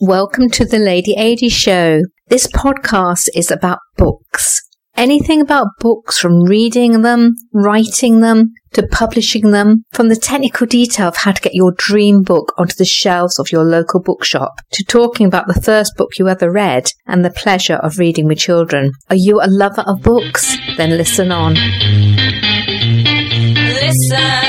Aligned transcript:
Welcome 0.00 0.50
to 0.50 0.64
the 0.64 0.80
Lady 0.80 1.16
Adi 1.16 1.48
Show. 1.48 2.00
This 2.26 2.48
podcast 2.48 3.28
is 3.32 3.52
about 3.52 3.78
books. 3.96 4.60
Anything 4.96 5.40
about 5.40 5.68
books 5.78 6.18
from 6.18 6.42
reading 6.42 7.02
them, 7.02 7.36
writing 7.52 8.18
them, 8.20 8.54
to 8.72 8.84
publishing 8.88 9.52
them, 9.52 9.84
from 9.92 10.08
the 10.08 10.16
technical 10.16 10.66
detail 10.66 11.06
of 11.06 11.18
how 11.18 11.30
to 11.30 11.40
get 11.40 11.54
your 11.54 11.72
dream 11.78 12.22
book 12.22 12.52
onto 12.58 12.74
the 12.74 12.84
shelves 12.84 13.38
of 13.38 13.52
your 13.52 13.62
local 13.62 14.02
bookshop, 14.02 14.54
to 14.72 14.82
talking 14.82 15.28
about 15.28 15.46
the 15.46 15.62
first 15.62 15.92
book 15.96 16.10
you 16.18 16.28
ever 16.28 16.50
read 16.50 16.90
and 17.06 17.24
the 17.24 17.30
pleasure 17.30 17.76
of 17.76 18.00
reading 18.00 18.26
with 18.26 18.38
children. 18.38 18.90
Are 19.10 19.16
you 19.16 19.40
a 19.40 19.46
lover 19.46 19.84
of 19.86 20.02
books? 20.02 20.56
Then 20.76 20.90
listen 20.90 21.30
on. 21.30 21.54
Listen 23.54 24.43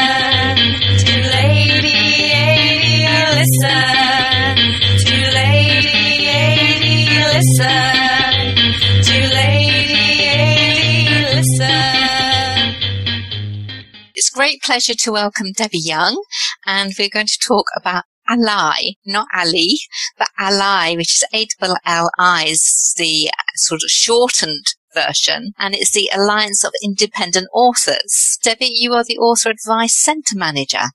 Listen 7.35 8.55
to 9.03 9.17
Lady. 9.35 11.09
Listen. 11.35 12.75
It's 14.15 14.31
a 14.31 14.37
great 14.37 14.61
pleasure 14.61 14.93
to 14.93 15.11
welcome 15.11 15.51
Debbie 15.53 15.81
Young, 15.83 16.23
and 16.65 16.93
we're 16.97 17.09
going 17.09 17.25
to 17.25 17.39
talk 17.45 17.65
about 17.75 18.05
ALLi, 18.29 18.95
not 19.05 19.27
Ali, 19.35 19.79
but 20.17 20.29
ALLi, 20.39 20.95
which 20.95 21.21
is 21.21 21.25
A-L-L-I, 21.33 22.45
is 22.45 22.93
the 22.95 23.29
sort 23.55 23.83
of 23.83 23.89
shortened 23.89 24.67
version, 24.93 25.51
and 25.59 25.75
it's 25.75 25.91
the 25.91 26.09
Alliance 26.15 26.63
of 26.63 26.71
Independent 26.81 27.47
Authors. 27.53 28.37
Debbie, 28.43 28.71
you 28.71 28.93
are 28.93 29.03
the 29.03 29.17
Author 29.17 29.49
Advice 29.49 30.01
Centre 30.01 30.37
Manager. 30.37 30.85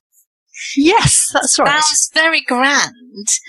Yes, 0.75 1.29
that's 1.33 1.57
right. 1.59 1.81
Sounds 1.81 2.09
very 2.13 2.41
grand, 2.41 2.93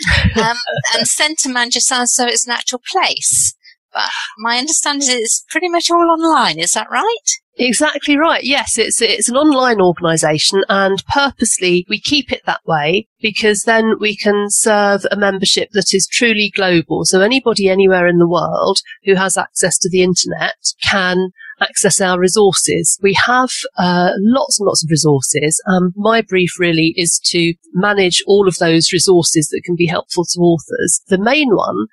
um, 0.36 0.56
and 0.94 1.06
Centre 1.06 1.48
Manager 1.48 1.80
sounds 1.80 2.14
so 2.14 2.26
it's 2.26 2.46
an 2.46 2.52
actual 2.52 2.80
place. 2.90 3.54
But 3.92 4.08
my 4.38 4.58
understanding 4.58 5.08
is 5.08 5.14
it's 5.16 5.44
pretty 5.50 5.68
much 5.68 5.90
all 5.90 6.10
online. 6.10 6.58
Is 6.58 6.72
that 6.72 6.90
right? 6.90 7.28
Exactly 7.56 8.16
right. 8.16 8.42
Yes, 8.42 8.78
it's 8.78 9.02
it's 9.02 9.28
an 9.28 9.36
online 9.36 9.80
organisation, 9.80 10.64
and 10.70 11.04
purposely 11.12 11.84
we 11.88 12.00
keep 12.00 12.32
it 12.32 12.40
that 12.46 12.62
way 12.66 13.08
because 13.20 13.64
then 13.64 13.98
we 14.00 14.16
can 14.16 14.46
serve 14.48 15.04
a 15.10 15.16
membership 15.16 15.68
that 15.72 15.92
is 15.92 16.08
truly 16.10 16.50
global. 16.54 17.04
So 17.04 17.20
anybody 17.20 17.68
anywhere 17.68 18.06
in 18.06 18.18
the 18.18 18.28
world 18.28 18.78
who 19.04 19.16
has 19.16 19.36
access 19.36 19.76
to 19.78 19.90
the 19.90 20.02
internet 20.02 20.56
can 20.90 21.32
access 21.60 22.00
our 22.00 22.18
resources. 22.18 22.98
We 23.02 23.14
have 23.26 23.50
uh, 23.78 24.12
lots 24.18 24.58
and 24.58 24.66
lots 24.66 24.82
of 24.84 24.90
resources. 24.90 25.62
Um, 25.66 25.92
my 25.96 26.22
brief 26.22 26.58
really 26.58 26.94
is 26.96 27.20
to 27.26 27.54
manage 27.72 28.24
all 28.26 28.48
of 28.48 28.56
those 28.56 28.92
resources 28.92 29.48
that 29.48 29.62
can 29.64 29.76
be 29.76 29.86
helpful 29.86 30.24
to 30.24 30.40
authors. 30.40 31.02
The 31.08 31.18
main 31.18 31.54
one 31.54 31.86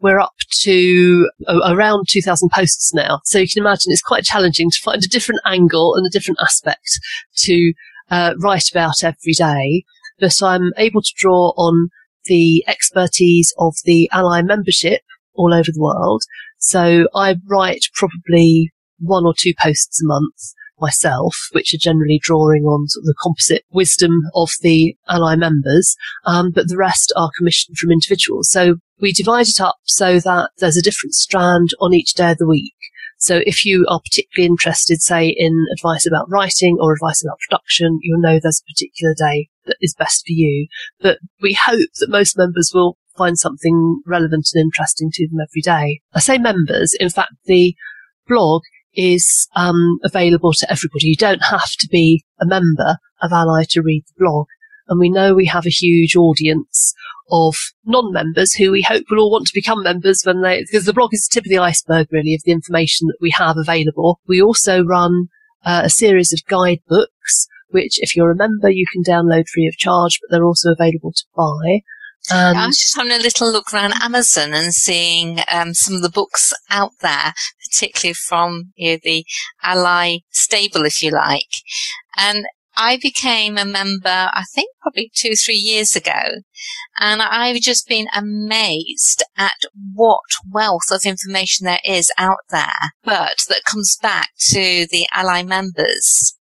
we're 0.00 0.18
up 0.18 0.34
to 0.62 1.30
around 1.48 2.06
2000 2.08 2.50
posts 2.50 2.92
now. 2.92 3.20
So 3.24 3.38
you 3.38 3.48
can 3.48 3.62
imagine 3.62 3.92
it's 3.92 4.02
quite 4.02 4.24
challenging 4.24 4.70
to 4.70 4.80
find 4.82 5.02
a 5.02 5.08
different 5.08 5.40
angle 5.46 5.94
and 5.94 6.04
a 6.04 6.10
different 6.10 6.40
aspect 6.42 6.98
to 7.36 7.72
uh, 8.10 8.34
write 8.38 8.68
about 8.70 9.04
every 9.04 9.32
day. 9.32 9.84
But 10.18 10.42
I'm 10.42 10.72
able 10.76 11.02
to 11.02 11.14
draw 11.16 11.52
on 11.56 11.88
the 12.24 12.64
expertise 12.66 13.54
of 13.58 13.74
the 13.84 14.10
ALLi 14.12 14.42
membership 14.42 15.02
all 15.34 15.54
over 15.54 15.70
the 15.72 15.80
world. 15.80 16.22
So 16.58 17.06
I 17.14 17.36
write 17.48 17.86
probably 17.94 18.72
one 18.98 19.24
or 19.24 19.34
two 19.36 19.52
posts 19.60 20.02
a 20.02 20.06
month 20.06 20.52
myself, 20.80 21.36
which 21.52 21.72
are 21.74 21.78
generally 21.78 22.18
drawing 22.22 22.64
on 22.64 22.88
sort 22.88 23.02
of 23.02 23.06
the 23.06 23.14
composite 23.22 23.64
wisdom 23.70 24.22
of 24.34 24.50
the 24.62 24.96
ALLi 25.08 25.36
members, 25.36 25.96
um, 26.24 26.50
but 26.50 26.68
the 26.68 26.76
rest 26.76 27.12
are 27.16 27.30
commissioned 27.38 27.76
from 27.78 27.90
individuals. 27.90 28.50
So 28.50 28.76
we 29.00 29.12
divide 29.12 29.48
it 29.48 29.60
up 29.60 29.76
so 29.84 30.20
that 30.20 30.50
there's 30.58 30.76
a 30.76 30.82
different 30.82 31.14
strand 31.14 31.70
on 31.80 31.94
each 31.94 32.14
day 32.14 32.32
of 32.32 32.38
the 32.38 32.48
week. 32.48 32.74
So 33.18 33.40
if 33.46 33.64
you 33.64 33.86
are 33.88 34.00
particularly 34.00 34.50
interested, 34.50 35.00
say, 35.00 35.28
in 35.28 35.66
advice 35.78 36.06
about 36.06 36.28
writing 36.28 36.78
or 36.80 36.92
advice 36.92 37.22
about 37.22 37.38
production, 37.48 38.00
you'll 38.02 38.20
know 38.20 38.40
there's 38.42 38.62
a 38.66 38.72
particular 38.72 39.14
day 39.16 39.48
that 39.66 39.76
is 39.80 39.94
best 39.94 40.26
for 40.26 40.32
you. 40.32 40.66
But 41.00 41.18
we 41.40 41.52
hope 41.52 41.88
that 42.00 42.10
most 42.10 42.36
members 42.36 42.72
will 42.74 42.98
find 43.16 43.38
something 43.38 44.02
relevant 44.06 44.48
and 44.54 44.62
interesting 44.62 45.10
to 45.12 45.28
them 45.28 45.38
every 45.40 45.62
day. 45.62 46.00
I 46.14 46.18
say 46.18 46.38
members, 46.38 46.96
in 46.98 47.10
fact, 47.10 47.34
the 47.44 47.76
blog 48.26 48.62
is 48.94 49.48
um, 49.56 49.98
available 50.04 50.52
to 50.52 50.70
everybody. 50.70 51.06
You 51.06 51.16
don't 51.16 51.42
have 51.42 51.70
to 51.80 51.88
be 51.90 52.24
a 52.40 52.46
member 52.46 52.96
of 53.22 53.32
ALLi 53.32 53.66
to 53.70 53.82
read 53.82 54.04
the 54.06 54.24
blog. 54.24 54.46
And 54.88 54.98
we 54.98 55.10
know 55.10 55.34
we 55.34 55.46
have 55.46 55.66
a 55.66 55.70
huge 55.70 56.16
audience 56.16 56.94
of 57.30 57.54
non-members 57.84 58.54
who 58.54 58.70
we 58.70 58.82
hope 58.82 59.04
will 59.10 59.20
all 59.20 59.30
want 59.30 59.46
to 59.46 59.54
become 59.54 59.82
members 59.82 60.22
when 60.24 60.42
they, 60.42 60.60
because 60.60 60.84
the 60.84 60.92
blog 60.92 61.10
is 61.12 61.26
the 61.26 61.34
tip 61.34 61.46
of 61.46 61.50
the 61.50 61.58
iceberg 61.58 62.08
really 62.10 62.34
of 62.34 62.42
the 62.44 62.52
information 62.52 63.06
that 63.06 63.18
we 63.20 63.30
have 63.30 63.56
available. 63.56 64.20
We 64.26 64.42
also 64.42 64.84
run 64.84 65.28
uh, 65.64 65.82
a 65.84 65.90
series 65.90 66.32
of 66.32 66.44
guidebooks, 66.46 67.46
which 67.70 68.02
if 68.02 68.14
you're 68.16 68.32
a 68.32 68.36
member, 68.36 68.70
you 68.70 68.84
can 68.92 69.02
download 69.02 69.44
free 69.48 69.66
of 69.66 69.76
charge, 69.76 70.18
but 70.20 70.30
they're 70.30 70.44
also 70.44 70.72
available 70.72 71.12
to 71.12 71.24
buy. 71.34 71.80
And 72.30 72.56
I 72.56 72.66
was 72.66 72.78
just 72.78 72.96
having 72.96 73.12
a 73.12 73.18
little 73.18 73.50
look 73.50 73.72
around 73.74 73.94
Amazon 74.00 74.52
and 74.52 74.72
seeing 74.72 75.40
um, 75.50 75.74
some 75.74 75.94
of 75.96 76.02
the 76.02 76.10
books 76.10 76.52
out 76.70 76.92
there, 77.00 77.34
particularly 77.68 78.14
from 78.14 78.72
you 78.76 78.92
know, 78.92 78.98
the 79.02 79.24
ALLi 79.64 80.24
stable, 80.30 80.84
if 80.84 81.02
you 81.02 81.10
like. 81.10 81.50
And 82.16 82.46
I 82.76 82.96
became 82.96 83.58
a 83.58 83.64
member, 83.64 84.08
I 84.08 84.44
think 84.54 84.70
probably 84.80 85.10
two, 85.14 85.34
three 85.34 85.56
years 85.56 85.94
ago. 85.94 86.42
And 86.98 87.20
I've 87.20 87.60
just 87.60 87.88
been 87.88 88.06
amazed 88.14 89.24
at 89.36 89.56
what 89.94 90.20
wealth 90.50 90.90
of 90.90 91.04
information 91.04 91.66
there 91.66 91.80
is 91.84 92.10
out 92.16 92.38
there, 92.50 92.92
but 93.04 93.38
that 93.48 93.64
comes 93.66 93.98
back 94.00 94.30
to 94.50 94.86
the 94.90 95.06
ALLi 95.14 95.42
members. 95.42 96.36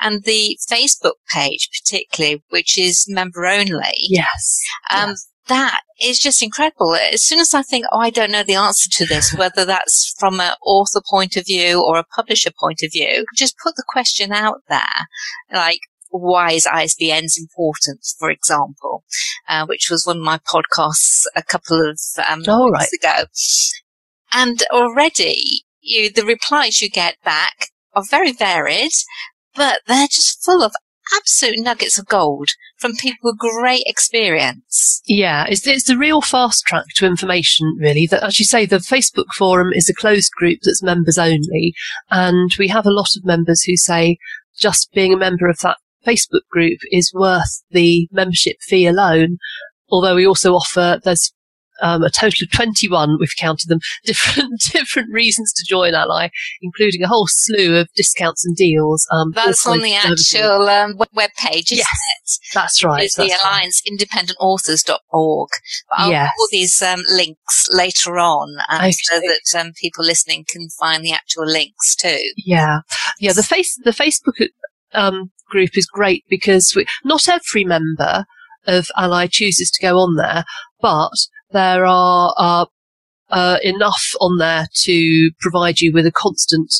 And 0.00 0.24
the 0.24 0.58
Facebook 0.70 1.14
page, 1.32 1.68
particularly, 1.70 2.42
which 2.50 2.78
is 2.78 3.06
member 3.08 3.46
only. 3.46 3.94
yes. 3.98 4.58
Um, 4.90 5.14
that 5.48 5.80
is 6.00 6.18
just 6.18 6.42
incredible. 6.42 6.94
As 6.94 7.24
soon 7.24 7.40
as 7.40 7.54
I 7.54 7.62
think, 7.62 7.86
oh, 7.90 7.98
I 7.98 8.10
don't 8.10 8.30
know 8.30 8.42
the 8.42 8.54
answer 8.54 8.88
to 8.90 9.06
this, 9.06 9.34
whether 9.34 9.64
that's 9.64 10.14
from 10.18 10.40
an 10.40 10.52
author 10.62 11.00
point 11.08 11.36
of 11.36 11.46
view 11.46 11.82
or 11.82 11.98
a 11.98 12.04
publisher 12.04 12.50
point 12.58 12.80
of 12.82 12.92
view, 12.92 13.24
just 13.34 13.56
put 13.62 13.74
the 13.76 13.84
question 13.88 14.32
out 14.32 14.60
there. 14.68 15.06
Like, 15.52 15.80
why 16.10 16.52
is 16.52 16.66
ISBNs 16.66 17.38
important, 17.38 18.00
for 18.18 18.30
example, 18.30 19.04
uh, 19.48 19.66
which 19.66 19.88
was 19.90 20.06
one 20.06 20.18
of 20.18 20.22
my 20.22 20.38
podcasts 20.38 21.22
a 21.36 21.42
couple 21.42 21.80
of 21.80 21.98
um, 22.28 22.42
Oh, 22.46 22.70
months 22.70 22.92
ago. 22.92 23.24
And 24.32 24.62
already 24.72 25.64
you, 25.80 26.10
the 26.10 26.24
replies 26.24 26.80
you 26.80 26.90
get 26.90 27.16
back 27.24 27.68
are 27.94 28.04
very 28.08 28.32
varied, 28.32 28.92
but 29.58 29.82
they're 29.86 30.06
just 30.06 30.42
full 30.42 30.62
of 30.62 30.72
absolute 31.16 31.58
nuggets 31.58 31.98
of 31.98 32.06
gold 32.06 32.48
from 32.78 32.94
people 32.96 33.18
with 33.30 33.38
great 33.38 33.82
experience. 33.86 35.02
Yeah, 35.06 35.46
it's, 35.48 35.66
it's 35.66 35.86
the 35.86 35.96
real 35.96 36.20
fast 36.20 36.64
track 36.64 36.84
to 36.96 37.06
information, 37.06 37.76
really. 37.78 38.06
That, 38.06 38.22
as 38.22 38.38
you 38.38 38.44
say, 38.44 38.66
the 38.66 38.76
Facebook 38.76 39.26
forum 39.36 39.72
is 39.72 39.88
a 39.88 39.94
closed 39.94 40.32
group 40.32 40.60
that's 40.62 40.82
members 40.82 41.18
only. 41.18 41.74
And 42.10 42.50
we 42.58 42.68
have 42.68 42.86
a 42.86 42.92
lot 42.92 43.16
of 43.16 43.24
members 43.24 43.62
who 43.62 43.76
say 43.76 44.18
just 44.58 44.92
being 44.92 45.12
a 45.12 45.18
member 45.18 45.48
of 45.48 45.58
that 45.62 45.78
Facebook 46.06 46.46
group 46.50 46.78
is 46.92 47.12
worth 47.14 47.62
the 47.70 48.08
membership 48.12 48.56
fee 48.60 48.86
alone. 48.86 49.38
Although 49.90 50.16
we 50.16 50.26
also 50.26 50.52
offer, 50.52 51.00
there's 51.02 51.32
um, 51.80 52.02
a 52.02 52.10
total 52.10 52.44
of 52.44 52.50
21, 52.52 53.16
we've 53.20 53.28
counted 53.38 53.68
them, 53.68 53.78
different, 54.04 54.60
different 54.72 55.12
reasons 55.12 55.52
to 55.54 55.64
join 55.68 55.94
ALLi, 55.94 56.30
including 56.62 57.02
a 57.02 57.08
whole 57.08 57.26
slew 57.28 57.76
of 57.76 57.88
discounts 57.94 58.44
and 58.44 58.56
deals. 58.56 59.06
Um, 59.12 59.32
That's 59.34 59.66
on 59.66 59.80
the 59.80 59.94
actual 59.94 60.68
um, 60.68 60.94
web- 61.12 61.30
page, 61.36 61.72
isn't 61.72 61.78
Yes, 61.78 61.88
it? 62.22 62.54
That's 62.54 62.82
right. 62.84 63.04
It's 63.04 63.14
the 63.16 63.24
that's 63.28 63.44
right. 63.44 63.50
Alliance 63.60 63.82
independentauthors.org. 63.90 65.48
But 65.90 65.98
I'll 65.98 66.10
Yes. 66.10 66.30
put 66.36 66.42
all 66.42 66.48
these 66.50 66.82
um, 66.82 67.00
links 67.10 67.68
later 67.70 68.18
on 68.18 68.56
um, 68.68 68.92
so 68.92 69.20
that 69.20 69.60
um, 69.60 69.72
people 69.80 70.04
listening 70.04 70.44
can 70.48 70.68
find 70.78 71.04
the 71.04 71.12
actual 71.12 71.46
links 71.46 71.94
too. 71.94 72.18
Yeah, 72.36 72.80
yeah. 73.18 73.32
The 73.32 73.42
face 73.42 73.78
the 73.84 73.90
Facebook 73.90 74.48
um, 74.92 75.30
group 75.48 75.76
is 75.76 75.86
great 75.86 76.24
because 76.28 76.72
we, 76.74 76.86
not 77.04 77.28
every 77.28 77.64
member 77.64 78.24
of 78.66 78.88
ALLi 78.96 79.28
chooses 79.28 79.70
to 79.70 79.80
go 79.86 79.98
on 79.98 80.16
there, 80.16 80.44
but 80.80 81.10
there 81.50 81.86
are 81.86 82.34
uh, 82.36 82.66
uh, 83.30 83.58
enough 83.62 84.04
on 84.20 84.38
there 84.38 84.66
to 84.84 85.30
provide 85.40 85.80
you 85.80 85.92
with 85.92 86.06
a 86.06 86.12
constant 86.12 86.72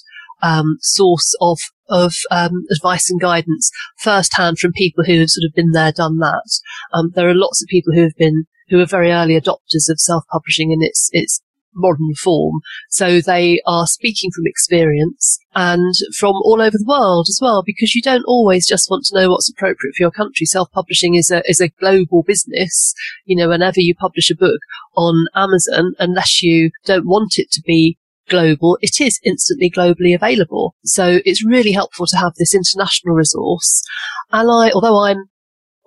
um, 0.43 0.79
source 0.81 1.35
of 1.41 1.59
of 1.89 2.13
um, 2.31 2.65
advice 2.71 3.11
and 3.11 3.21
guidance 3.21 3.71
firsthand 3.99 4.59
from 4.59 4.73
people 4.73 5.05
who 5.05 5.21
have 5.21 5.31
sort 5.31 5.49
of 5.49 5.55
been 5.55 5.71
there, 5.71 5.91
done 5.91 6.19
that. 6.19 6.61
Um, 6.93 7.11
there 7.15 7.29
are 7.29 7.35
lots 7.35 7.63
of 7.63 7.69
people 7.69 7.95
who 7.95 8.03
have 8.03 8.17
been 8.17 8.45
who 8.69 8.79
are 8.79 8.87
very 8.87 9.11
early 9.11 9.41
adopters 9.41 9.89
of 9.89 9.99
self 9.99 10.25
publishing 10.31 10.73
and 10.73 10.83
its 10.83 11.09
its 11.13 11.41
modern 11.79 12.15
form. 12.15 12.61
So 12.91 13.21
they 13.21 13.61
are 13.67 13.87
speaking 13.87 14.31
from 14.35 14.45
experience 14.47 15.39
and 15.55 15.95
from 16.17 16.35
all 16.45 16.61
over 16.61 16.77
the 16.77 16.85
world 16.87 17.27
as 17.29 17.39
well, 17.41 17.63
because 17.65 17.95
you 17.95 18.03
don't 18.03 18.25
always 18.27 18.67
just 18.67 18.91
want 18.91 19.05
to 19.07 19.19
know 19.19 19.31
what's 19.31 19.51
appropriate 19.51 19.95
for 19.97 20.03
your 20.03 20.11
country. 20.11 20.45
Self-publishing 20.45 21.15
is 21.15 21.31
a, 21.31 21.43
is 21.47 21.61
a 21.61 21.69
global 21.81 22.23
business. 22.23 22.95
You 23.25 23.37
know, 23.37 23.49
whenever 23.49 23.81
you 23.81 23.95
publish 23.95 24.31
a 24.31 24.37
book 24.37 24.61
on 24.97 25.27
Amazon, 25.35 25.95
unless 25.99 26.43
you 26.43 26.71
don't 26.85 27.07
want 27.07 27.35
it 27.39 27.51
to 27.53 27.63
be 27.67 27.97
global, 28.29 28.79
it 28.83 29.01
is 29.01 29.19
instantly 29.25 29.71
globally 29.71 30.15
available. 30.15 30.75
So 30.85 31.21
it's 31.25 31.45
really 31.45 31.73
helpful 31.73 32.07
to 32.07 32.17
have 32.19 32.35
this 32.39 32.55
international 32.55 33.15
resource. 33.15 33.83
ALLi, 34.33 34.71
although 34.73 35.03
I'm 35.03 35.25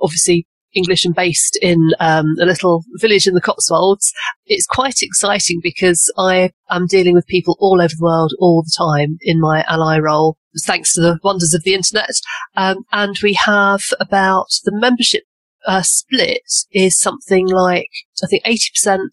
obviously 0.01 0.47
English 0.73 1.05
and 1.05 1.15
based 1.15 1.57
in 1.61 1.77
um, 1.99 2.25
a 2.39 2.45
little 2.45 2.83
village 2.95 3.27
in 3.27 3.33
the 3.33 3.41
Cotswolds, 3.41 4.13
it's 4.45 4.65
quite 4.65 5.01
exciting 5.01 5.59
because 5.61 6.11
I 6.17 6.51
am 6.69 6.87
dealing 6.87 7.13
with 7.13 7.27
people 7.27 7.57
all 7.59 7.81
over 7.81 7.93
the 7.97 8.03
world 8.03 8.33
all 8.39 8.63
the 8.63 8.73
time 8.77 9.17
in 9.21 9.39
my 9.39 9.63
ALLi 9.69 10.01
role, 10.01 10.37
thanks 10.65 10.93
to 10.93 11.01
the 11.01 11.19
wonders 11.23 11.53
of 11.53 11.63
the 11.63 11.73
internet. 11.73 12.11
Um, 12.55 12.85
and 12.91 13.15
we 13.21 13.33
have 13.33 13.81
about 13.99 14.47
the 14.63 14.71
membership 14.73 15.23
uh, 15.67 15.83
split 15.83 16.41
is 16.71 16.99
something 16.99 17.47
like 17.47 17.89
I 18.23 18.27
think 18.27 18.43
eighty 18.45 18.69
percent 18.73 19.11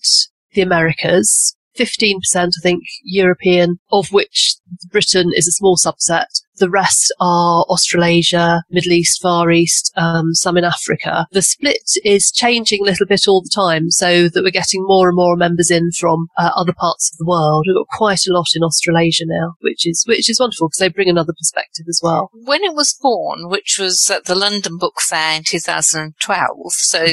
the 0.52 0.62
Americas. 0.62 1.54
15%, 1.78 2.18
I 2.34 2.48
think, 2.60 2.82
European, 3.04 3.78
of 3.92 4.08
which 4.10 4.56
Britain 4.90 5.30
is 5.32 5.46
a 5.46 5.52
small 5.52 5.76
subset. 5.76 6.26
The 6.58 6.70
rest 6.70 7.14
are 7.20 7.64
Australasia, 7.68 8.62
Middle 8.70 8.92
East, 8.92 9.20
Far 9.22 9.50
East, 9.50 9.92
um, 9.96 10.34
some 10.34 10.56
in 10.56 10.64
Africa. 10.64 11.26
The 11.32 11.42
split 11.42 11.90
is 12.04 12.32
changing 12.32 12.82
a 12.82 12.84
little 12.84 13.06
bit 13.06 13.28
all 13.28 13.42
the 13.42 13.50
time 13.54 13.90
so 13.90 14.28
that 14.28 14.42
we're 14.42 14.50
getting 14.50 14.82
more 14.84 15.08
and 15.08 15.16
more 15.16 15.36
members 15.36 15.70
in 15.70 15.90
from 15.92 16.26
uh, 16.36 16.50
other 16.56 16.72
parts 16.72 17.10
of 17.12 17.18
the 17.18 17.26
world. 17.26 17.64
We've 17.66 17.76
got 17.76 17.96
quite 17.96 18.26
a 18.26 18.32
lot 18.32 18.48
in 18.54 18.62
Australasia 18.62 19.24
now, 19.26 19.54
which 19.60 19.86
is, 19.86 20.04
which 20.08 20.28
is 20.28 20.40
wonderful 20.40 20.68
because 20.68 20.80
they 20.80 20.88
bring 20.88 21.08
another 21.08 21.32
perspective 21.32 21.86
as 21.88 22.00
well. 22.02 22.30
When 22.32 22.64
it 22.64 22.74
was 22.74 22.98
born, 23.00 23.48
which 23.48 23.78
was 23.78 24.10
at 24.10 24.24
the 24.24 24.34
London 24.34 24.78
Book 24.78 25.00
Fair 25.00 25.36
in 25.36 25.42
2012, 25.46 26.72
so 26.72 27.06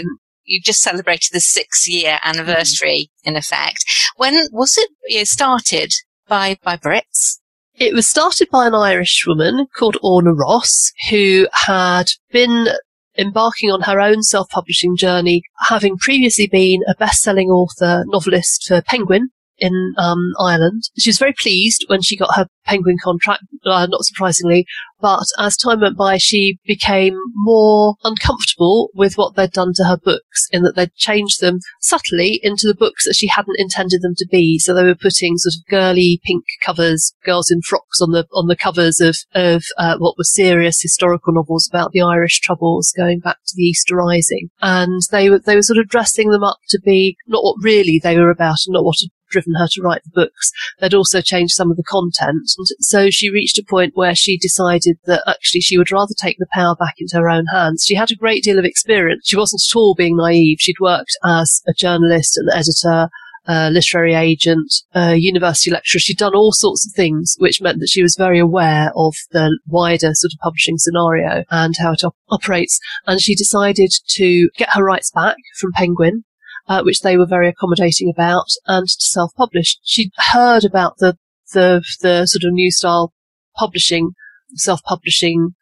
you 0.45 0.61
just 0.61 0.81
celebrated 0.81 1.29
the 1.31 1.39
six 1.39 1.87
year 1.87 2.19
anniversary 2.23 3.09
in 3.23 3.35
effect. 3.35 3.83
When 4.15 4.47
was 4.51 4.77
it 5.03 5.27
started 5.27 5.93
by, 6.27 6.57
by 6.63 6.77
Brits? 6.77 7.39
It 7.77 7.93
was 7.93 8.07
started 8.07 8.47
by 8.49 8.67
an 8.67 8.73
Irish 8.73 9.25
woman 9.27 9.67
called 9.75 9.97
Orna 10.01 10.33
Ross, 10.33 10.93
who 11.09 11.47
had 11.51 12.05
been 12.31 12.69
embarking 13.17 13.69
on 13.69 13.81
her 13.81 13.99
own 13.99 14.23
self-publishing 14.23 14.95
journey, 14.95 15.43
having 15.67 15.97
previously 15.97 16.47
been 16.47 16.83
a 16.87 16.95
best-selling 16.95 17.49
author, 17.49 18.05
novelist 18.07 18.65
for 18.67 18.81
Penguin 18.81 19.29
in 19.57 19.93
um, 19.97 20.33
Ireland. 20.39 20.83
She 20.97 21.09
was 21.09 21.19
very 21.19 21.33
pleased 21.33 21.85
when 21.87 22.01
she 22.01 22.17
got 22.17 22.35
her 22.35 22.47
Penguin 22.65 22.97
contract, 23.03 23.43
uh, 23.65 23.87
not 23.89 24.03
surprisingly, 24.03 24.65
but 25.01 25.25
as 25.37 25.55
time 25.55 25.81
went 25.81 25.97
by, 25.97 26.17
she 26.17 26.57
became 26.65 27.15
more 27.35 27.95
uncomfortable 28.03 28.89
with 28.95 29.17
what 29.17 29.35
they'd 29.35 29.51
done 29.51 29.73
to 29.75 29.83
her 29.83 29.97
books 29.97 30.47
in 30.51 30.63
that 30.63 30.75
they'd 30.75 30.95
changed 30.95 31.41
them 31.41 31.59
subtly 31.79 32.39
into 32.41 32.65
the 32.65 32.73
books 32.73 33.05
that 33.05 33.15
she 33.15 33.27
hadn't 33.27 33.59
intended 33.59 34.01
them 34.01 34.15
to 34.17 34.27
be. 34.31 34.57
So 34.57 34.73
they 34.73 34.83
were 34.83 34.95
putting 34.95 35.37
sort 35.37 35.53
of 35.55 35.69
girly 35.69 36.21
pink 36.25 36.45
covers, 36.63 37.13
girls 37.23 37.51
in 37.51 37.61
frocks 37.61 38.01
on 38.01 38.11
the 38.11 38.25
on 38.33 38.47
the 38.47 38.55
covers 38.55 38.99
of 38.99 39.15
of 39.35 39.63
uh, 39.77 39.97
what 39.99 40.17
were 40.17 40.23
serious 40.23 40.81
historical 40.81 41.33
novels 41.33 41.69
about 41.71 41.91
the 41.91 42.01
Irish 42.01 42.39
Troubles 42.39 42.93
going 42.95 43.19
back 43.19 43.37
to 43.45 43.53
the 43.55 43.63
Easter 43.63 43.95
Rising, 43.95 44.49
and 44.61 45.01
they 45.11 45.29
were 45.29 45.39
they 45.39 45.55
were 45.55 45.61
sort 45.61 45.77
of 45.77 45.87
dressing 45.87 46.29
them 46.29 46.43
up 46.43 46.57
to 46.69 46.79
be 46.83 47.15
not 47.27 47.43
what 47.43 47.57
really 47.61 47.99
they 48.01 48.17
were 48.17 48.31
about 48.31 48.57
and 48.65 48.73
not 48.73 48.85
what 48.85 48.95
had 49.01 49.09
driven 49.29 49.53
her 49.55 49.67
to 49.71 49.81
write 49.81 50.03
the 50.03 50.11
books. 50.13 50.51
They'd 50.79 50.93
also 50.93 51.21
changed 51.21 51.53
some 51.53 51.71
of 51.71 51.77
the 51.77 51.83
content. 51.83 52.51
And 52.57 52.67
so 52.79 53.09
she 53.09 53.29
reached 53.29 53.57
a 53.57 53.63
point 53.63 53.93
where 53.95 54.15
she 54.15 54.37
decided 54.37 54.97
that 55.05 55.23
actually 55.27 55.61
she 55.61 55.77
would 55.77 55.91
rather 55.91 56.13
take 56.17 56.37
the 56.39 56.47
power 56.51 56.75
back 56.75 56.95
into 56.99 57.17
her 57.17 57.29
own 57.29 57.45
hands. 57.47 57.85
She 57.85 57.95
had 57.95 58.11
a 58.11 58.15
great 58.15 58.43
deal 58.43 58.59
of 58.59 58.65
experience. 58.65 59.27
She 59.27 59.37
wasn't 59.37 59.61
at 59.69 59.75
all 59.75 59.95
being 59.95 60.17
naive. 60.17 60.57
She'd 60.59 60.79
worked 60.79 61.17
as 61.25 61.61
a 61.67 61.73
journalist 61.73 62.37
and 62.37 62.49
editor, 62.53 63.09
a 63.47 63.69
literary 63.69 64.13
agent, 64.13 64.73
a 64.93 65.15
university 65.15 65.71
lecturer. 65.71 65.99
She'd 65.99 66.17
done 66.17 66.35
all 66.35 66.51
sorts 66.51 66.85
of 66.87 66.93
things, 66.93 67.35
which 67.37 67.61
meant 67.61 67.79
that 67.79 67.89
she 67.89 68.01
was 68.01 68.15
very 68.17 68.39
aware 68.39 68.91
of 68.95 69.15
the 69.31 69.57
wider 69.67 70.11
sort 70.13 70.33
of 70.33 70.39
publishing 70.41 70.77
scenario 70.77 71.43
and 71.51 71.75
how 71.77 71.93
it 71.93 72.03
op- 72.03 72.15
operates. 72.29 72.79
And 73.05 73.21
she 73.21 73.35
decided 73.35 73.91
to 74.09 74.49
get 74.57 74.69
her 74.73 74.83
rights 74.83 75.11
back 75.11 75.37
from 75.59 75.71
Penguin 75.73 76.23
uh, 76.67 76.83
which 76.83 77.01
they 77.01 77.17
were 77.17 77.27
very 77.27 77.49
accommodating 77.49 78.11
about, 78.13 78.47
and 78.65 78.87
to 78.87 79.05
self-publish. 79.05 79.77
She'd 79.83 80.11
heard 80.33 80.63
about 80.63 80.97
the, 80.97 81.17
the, 81.53 81.83
the 82.01 82.25
sort 82.25 82.43
of 82.43 82.53
new 82.53 82.71
style 82.71 83.13
publishing, 83.55 84.11
self-publishing 84.55 85.55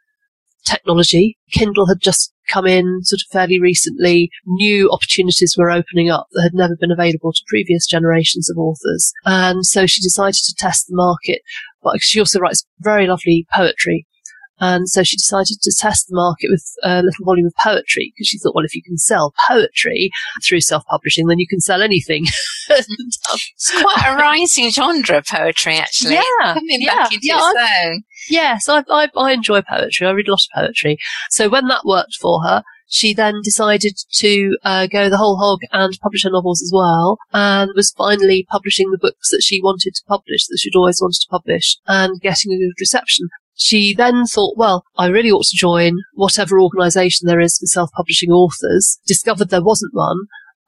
technology. 0.65 1.37
Kindle 1.51 1.87
had 1.87 1.99
just 2.01 2.33
come 2.49 2.65
in 2.65 2.99
sort 3.03 3.19
of 3.19 3.31
fairly 3.31 3.59
recently. 3.59 4.29
New 4.45 4.89
opportunities 4.91 5.55
were 5.57 5.71
opening 5.71 6.09
up 6.09 6.27
that 6.31 6.43
had 6.43 6.53
never 6.53 6.75
been 6.79 6.91
available 6.91 7.31
to 7.33 7.43
previous 7.47 7.87
generations 7.87 8.49
of 8.49 8.57
authors. 8.57 9.11
And 9.25 9.65
so 9.65 9.85
she 9.85 10.01
decided 10.01 10.35
to 10.35 10.55
test 10.57 10.87
the 10.87 10.95
market. 10.95 11.41
But 11.81 12.01
she 12.01 12.19
also 12.19 12.39
writes 12.39 12.65
very 12.79 13.07
lovely 13.07 13.45
poetry. 13.53 14.07
And 14.63 14.87
so 14.87 15.03
she 15.03 15.17
decided 15.17 15.57
to 15.61 15.75
test 15.77 16.07
the 16.07 16.15
market 16.15 16.47
with 16.49 16.63
a 16.83 17.03
little 17.03 17.25
volume 17.25 17.47
of 17.47 17.53
poetry 17.61 18.13
because 18.15 18.27
she 18.27 18.39
thought, 18.39 18.55
well, 18.55 18.63
if 18.63 18.73
you 18.73 18.81
can 18.81 18.97
sell 18.97 19.33
poetry 19.49 20.09
through 20.41 20.61
self-publishing, 20.61 21.27
then 21.27 21.37
you 21.37 21.47
can 21.49 21.59
sell 21.59 21.81
anything. 21.81 22.25
Um, 22.69 22.77
It's 23.35 23.81
quite 23.81 24.05
a 24.07 24.15
rising 24.15 24.71
genre, 24.71 25.17
of 25.17 25.25
poetry, 25.25 25.75
actually. 25.75 26.13
Yeah, 26.13 26.53
Coming 26.53 26.81
yeah, 26.81 26.95
back 26.95 27.11
into 27.11 27.27
yeah, 27.27 27.51
its 27.51 27.83
own. 27.83 28.03
Yes, 28.29 28.69
I, 28.69 28.83
I, 28.89 29.09
I 29.17 29.33
enjoy 29.33 29.61
poetry. 29.63 30.07
I 30.07 30.11
read 30.11 30.29
a 30.29 30.31
lot 30.31 30.39
of 30.39 30.61
poetry. 30.61 30.97
So 31.29 31.49
when 31.49 31.67
that 31.67 31.81
worked 31.83 32.15
for 32.21 32.41
her, 32.43 32.63
she 32.87 33.13
then 33.13 33.41
decided 33.43 33.97
to 34.19 34.55
uh, 34.63 34.87
go 34.87 35.09
the 35.09 35.17
whole 35.17 35.35
hog 35.37 35.59
and 35.73 35.97
publish 36.01 36.23
her 36.23 36.29
novels 36.29 36.61
as 36.61 36.71
well, 36.73 37.17
and 37.33 37.71
was 37.75 37.91
finally 37.97 38.47
publishing 38.49 38.91
the 38.91 38.97
books 38.97 39.29
that 39.31 39.41
she 39.43 39.59
wanted 39.61 39.93
to 39.95 40.03
publish, 40.07 40.47
that 40.47 40.59
she'd 40.61 40.75
always 40.75 41.01
wanted 41.01 41.19
to 41.19 41.27
publish, 41.29 41.77
and 41.85 42.21
getting 42.21 42.53
a 42.53 42.57
good 42.57 42.79
reception. 42.79 43.27
She 43.63 43.93
then 43.95 44.25
thought, 44.25 44.57
well, 44.57 44.83
I 44.97 45.07
really 45.07 45.31
ought 45.31 45.45
to 45.45 45.57
join 45.57 45.93
whatever 46.15 46.59
organisation 46.59 47.27
there 47.27 47.39
is 47.39 47.57
for 47.57 47.65
self-publishing 47.65 48.29
authors. 48.29 48.99
Discovered 49.07 49.51
there 49.51 49.63
wasn't 49.63 49.93
one, 49.93 50.17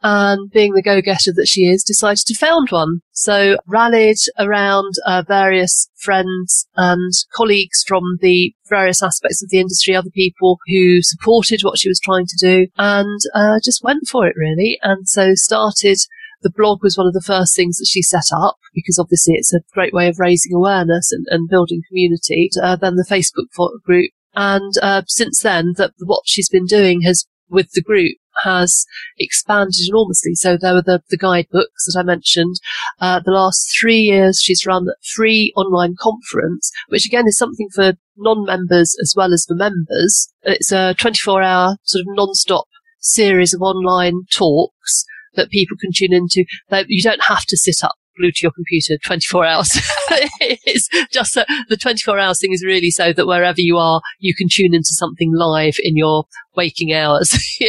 and 0.02 0.50
being 0.52 0.74
the 0.74 0.82
go-getter 0.82 1.34
that 1.36 1.50
she 1.50 1.64
is, 1.64 1.84
decided 1.84 2.26
to 2.26 2.34
found 2.36 2.70
one. 2.70 3.02
So 3.12 3.58
rallied 3.68 4.20
around 4.40 4.94
uh, 5.06 5.24
various 5.28 5.90
friends 5.96 6.68
and 6.78 7.12
colleagues 7.34 7.84
from 7.86 8.04
the 8.22 8.54
various 8.70 9.04
aspects 9.04 9.44
of 9.44 9.50
the 9.50 9.60
industry, 9.60 9.94
other 9.94 10.12
people 10.12 10.60
who 10.68 11.02
supported 11.02 11.64
what 11.64 11.78
she 11.78 11.90
was 11.90 12.00
trying 12.00 12.28
to 12.28 12.38
do, 12.40 12.68
and 12.78 13.20
uh, 13.34 13.60
just 13.62 13.84
went 13.84 14.08
for 14.10 14.26
it 14.26 14.36
really. 14.38 14.80
And 14.84 15.06
so 15.10 15.34
started 15.36 15.98
the 16.46 16.54
blog 16.56 16.84
was 16.84 16.96
one 16.96 17.08
of 17.08 17.14
the 17.14 17.26
first 17.26 17.56
things 17.56 17.78
that 17.78 17.88
she 17.90 18.04
set 18.04 18.28
up 18.32 18.58
because 18.76 19.00
obviously 19.00 19.34
it's 19.34 19.52
a 19.52 19.62
great 19.74 19.94
way 19.94 20.08
of 20.08 20.20
raising 20.20 20.54
awareness 20.54 21.12
and, 21.12 21.26
and 21.32 21.50
building 21.50 21.82
community. 21.88 22.52
Uh, 22.62 22.76
then 22.76 22.96
the 22.96 23.08
Facebook 23.10 23.48
group. 23.84 24.12
And 24.36 24.74
uh, 24.84 25.02
since 25.08 25.42
then, 25.42 25.74
that 25.78 25.94
what 26.06 26.22
she's 26.26 26.48
been 26.48 26.68
doing 26.68 27.02
has 27.02 27.26
with 27.50 27.72
the 27.72 27.82
group 27.82 28.18
has 28.44 28.86
expanded 29.18 29.88
enormously. 29.90 30.36
So 30.36 30.56
there 30.56 30.74
were 30.74 30.84
the, 30.84 31.02
the 31.10 31.18
guidebooks 31.18 31.86
that 31.88 32.00
I 32.00 32.04
mentioned. 32.04 32.58
Uh, 33.02 33.22
the 33.26 33.32
last 33.32 33.76
three 33.80 34.02
years, 34.02 34.40
she's 34.40 34.68
run 34.68 34.88
a 34.88 34.94
free 35.16 35.52
online 35.56 35.96
conference, 36.00 36.72
which 36.90 37.08
again 37.08 37.26
is 37.28 37.40
something 37.40 37.70
for 37.74 37.94
non-members 38.18 38.96
as 39.02 39.16
well 39.18 39.34
as 39.34 39.46
for 39.48 39.56
members. 39.56 40.32
It's 40.44 40.72
a 40.72 40.94
24 41.00 41.42
hour 41.42 41.78
sort 41.84 42.02
of 42.02 42.08
non-stop 42.10 42.68
series 43.00 43.54
of 43.54 43.64
online 43.64 44.22
talks 44.32 45.06
that 45.36 45.50
people 45.50 45.78
can 45.80 45.92
tune 45.94 46.14
into. 46.14 46.46
You 46.88 47.04
don't 47.04 47.24
have 47.28 47.46
to 47.46 47.58
sit 47.58 47.84
up 47.84 47.96
glued 48.18 48.36
to 48.36 48.44
your 48.44 48.52
computer 48.52 48.98
24 49.06 49.46
hours. 49.46 49.70
it's 50.42 50.90
just 51.12 51.36
that 51.36 51.48
the 51.70 51.78
24 51.78 52.20
hours 52.20 52.40
thing 52.40 52.54
is 52.54 52.64
really 52.66 52.92
so 52.92 53.14
that 53.14 53.28
wherever 53.28 53.60
you 53.60 53.78
are, 53.78 54.02
you 54.20 54.34
can 54.36 54.48
tune 54.50 54.74
into 54.74 54.90
something 54.92 55.34
live 55.34 55.76
in 55.84 55.96
your 55.96 56.26
waking 56.56 56.94
hours, 56.94 57.34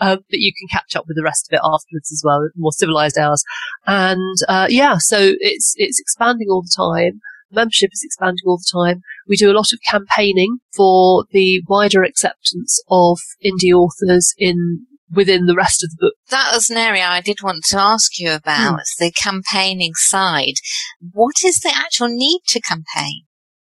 um, 0.00 0.18
that 0.30 0.40
you 0.40 0.52
can 0.58 0.68
catch 0.70 0.96
up 0.96 1.04
with 1.06 1.16
the 1.16 1.22
rest 1.22 1.48
of 1.48 1.56
it 1.56 1.60
afterwards 1.64 2.10
as 2.12 2.22
well, 2.24 2.48
more 2.56 2.72
civilized 2.72 3.18
hours. 3.18 3.44
And, 3.86 4.36
uh, 4.48 4.66
yeah, 4.70 4.96
so 4.98 5.34
it's, 5.40 5.74
it's 5.76 6.00
expanding 6.00 6.48
all 6.50 6.62
the 6.62 6.74
time. 6.76 7.20
Membership 7.50 7.90
is 7.92 8.02
expanding 8.02 8.42
all 8.46 8.58
the 8.58 8.70
time. 8.72 9.02
We 9.28 9.36
do 9.36 9.50
a 9.50 9.54
lot 9.54 9.72
of 9.72 9.78
campaigning 9.88 10.58
for 10.74 11.24
the 11.30 11.62
wider 11.68 12.02
acceptance 12.02 12.82
of 12.90 13.18
indie 13.44 13.72
authors 13.72 14.34
in 14.38 14.86
within 15.14 15.46
the 15.46 15.54
rest 15.54 15.82
of 15.82 15.90
the 15.90 15.96
book. 16.00 16.14
That 16.30 16.50
was 16.52 16.70
an 16.70 16.76
area 16.76 17.04
I 17.04 17.20
did 17.20 17.42
want 17.42 17.64
to 17.70 17.78
ask 17.78 18.18
you 18.18 18.32
about, 18.32 18.78
mm. 18.78 18.98
the 18.98 19.12
campaigning 19.12 19.92
side. 19.94 20.54
What 21.12 21.36
is 21.44 21.60
the 21.60 21.72
actual 21.74 22.08
need 22.08 22.40
to 22.48 22.60
campaign? 22.60 23.22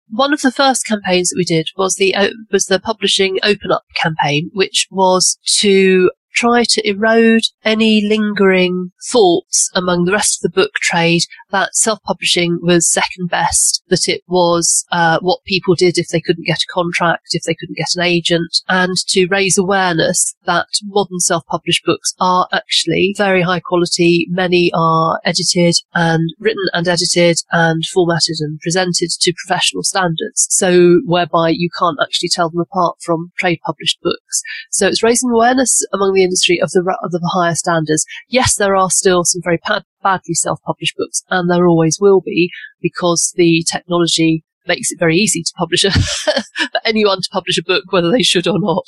One 0.09 0.33
of 0.33 0.43
the 0.43 0.53
first 0.53 0.87
campaigns 0.87 1.31
that 1.31 1.39
we 1.39 1.45
did 1.45 1.69
was 1.77 1.95
the 1.95 2.15
uh, 2.15 2.31
was 2.51 2.67
the 2.67 2.79
publishing 2.79 3.39
open 3.43 3.73
up 3.73 3.85
campaign, 3.97 4.51
which 4.53 4.87
was 4.91 5.39
to 5.59 6.11
try 6.35 6.65
to 6.65 6.87
erode 6.89 7.43
any 7.65 8.07
lingering 8.07 8.91
thoughts 9.11 9.71
among 9.75 10.05
the 10.05 10.13
rest 10.13 10.39
of 10.39 10.51
the 10.51 10.61
book 10.61 10.73
trade 10.77 11.23
that 11.53 11.75
self-publishing 11.75 12.59
was 12.63 12.91
second 12.91 13.29
best, 13.31 13.83
that 13.89 14.09
it 14.09 14.23
was 14.27 14.85
uh, 14.91 15.19
what 15.21 15.45
people 15.45 15.75
did 15.75 15.99
if 15.99 16.09
they 16.09 16.21
couldn't 16.21 16.47
get 16.47 16.59
a 16.59 16.73
contract, 16.73 17.29
if 17.31 17.43
they 17.45 17.55
couldn't 17.55 17.77
get 17.77 17.95
an 17.95 18.03
agent, 18.03 18.61
and 18.69 18.97
to 19.09 19.27
raise 19.31 19.57
awareness 19.57 20.35
that 20.47 20.67
modern 20.85 21.21
self-published 21.21 21.85
books 21.85 22.15
are 22.21 22.49
actually 22.53 23.15
very 23.17 23.43
high 23.43 23.61
quality. 23.61 24.27
Many 24.31 24.71
are 24.75 25.21
edited 25.25 25.77
and 25.95 26.31
written 26.39 26.67
and 26.73 26.89
edited 26.89 27.39
and 27.53 27.85
formatted 27.87 28.37
and 28.41 28.59
presented 28.61 29.11
to 29.21 29.35
professional 29.47 29.83
standards. 29.83 30.47
So 30.51 31.01
whereby 31.05 31.51
you 31.51 31.69
can't 31.79 31.99
actually 32.03 32.31
tell 32.31 32.51
them 32.51 32.61
apart 32.61 32.97
from 33.01 33.31
trade 33.39 33.61
published 33.65 34.01
books. 34.03 34.43
So 34.71 34.87
it's 34.87 35.03
raising 35.03 35.31
awareness 35.31 35.85
among 35.93 36.15
the 36.15 36.25
industry 36.25 36.61
of 36.61 36.71
the, 36.71 36.81
of 37.03 37.11
the 37.11 37.31
higher 37.35 37.55
standards. 37.55 38.05
Yes, 38.29 38.57
there 38.57 38.75
are 38.75 38.91
still 38.91 39.25
some 39.25 39.43
very 39.45 39.61
bad, 39.67 39.85
badly 40.03 40.35
self-published 40.35 40.97
books, 40.97 41.23
and 41.31 41.51
there 41.51 41.67
always 41.67 41.99
will 42.01 42.21
be 42.21 42.51
because 42.81 43.33
the 43.37 43.65
technology 43.71 44.45
makes 44.67 44.93
it 44.93 44.99
very 44.99 45.17
easy 45.17 45.43
to 45.43 45.53
publish 45.57 45.85
a, 45.85 45.91
for 46.01 46.81
anyone 46.85 47.19
to 47.19 47.29
publish 47.33 47.59
a 47.59 47.65
book, 47.65 47.85
whether 47.91 48.11
they 48.11 48.23
should 48.23 48.47
or 48.47 48.61
not. 48.61 48.87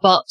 But 0.00 0.26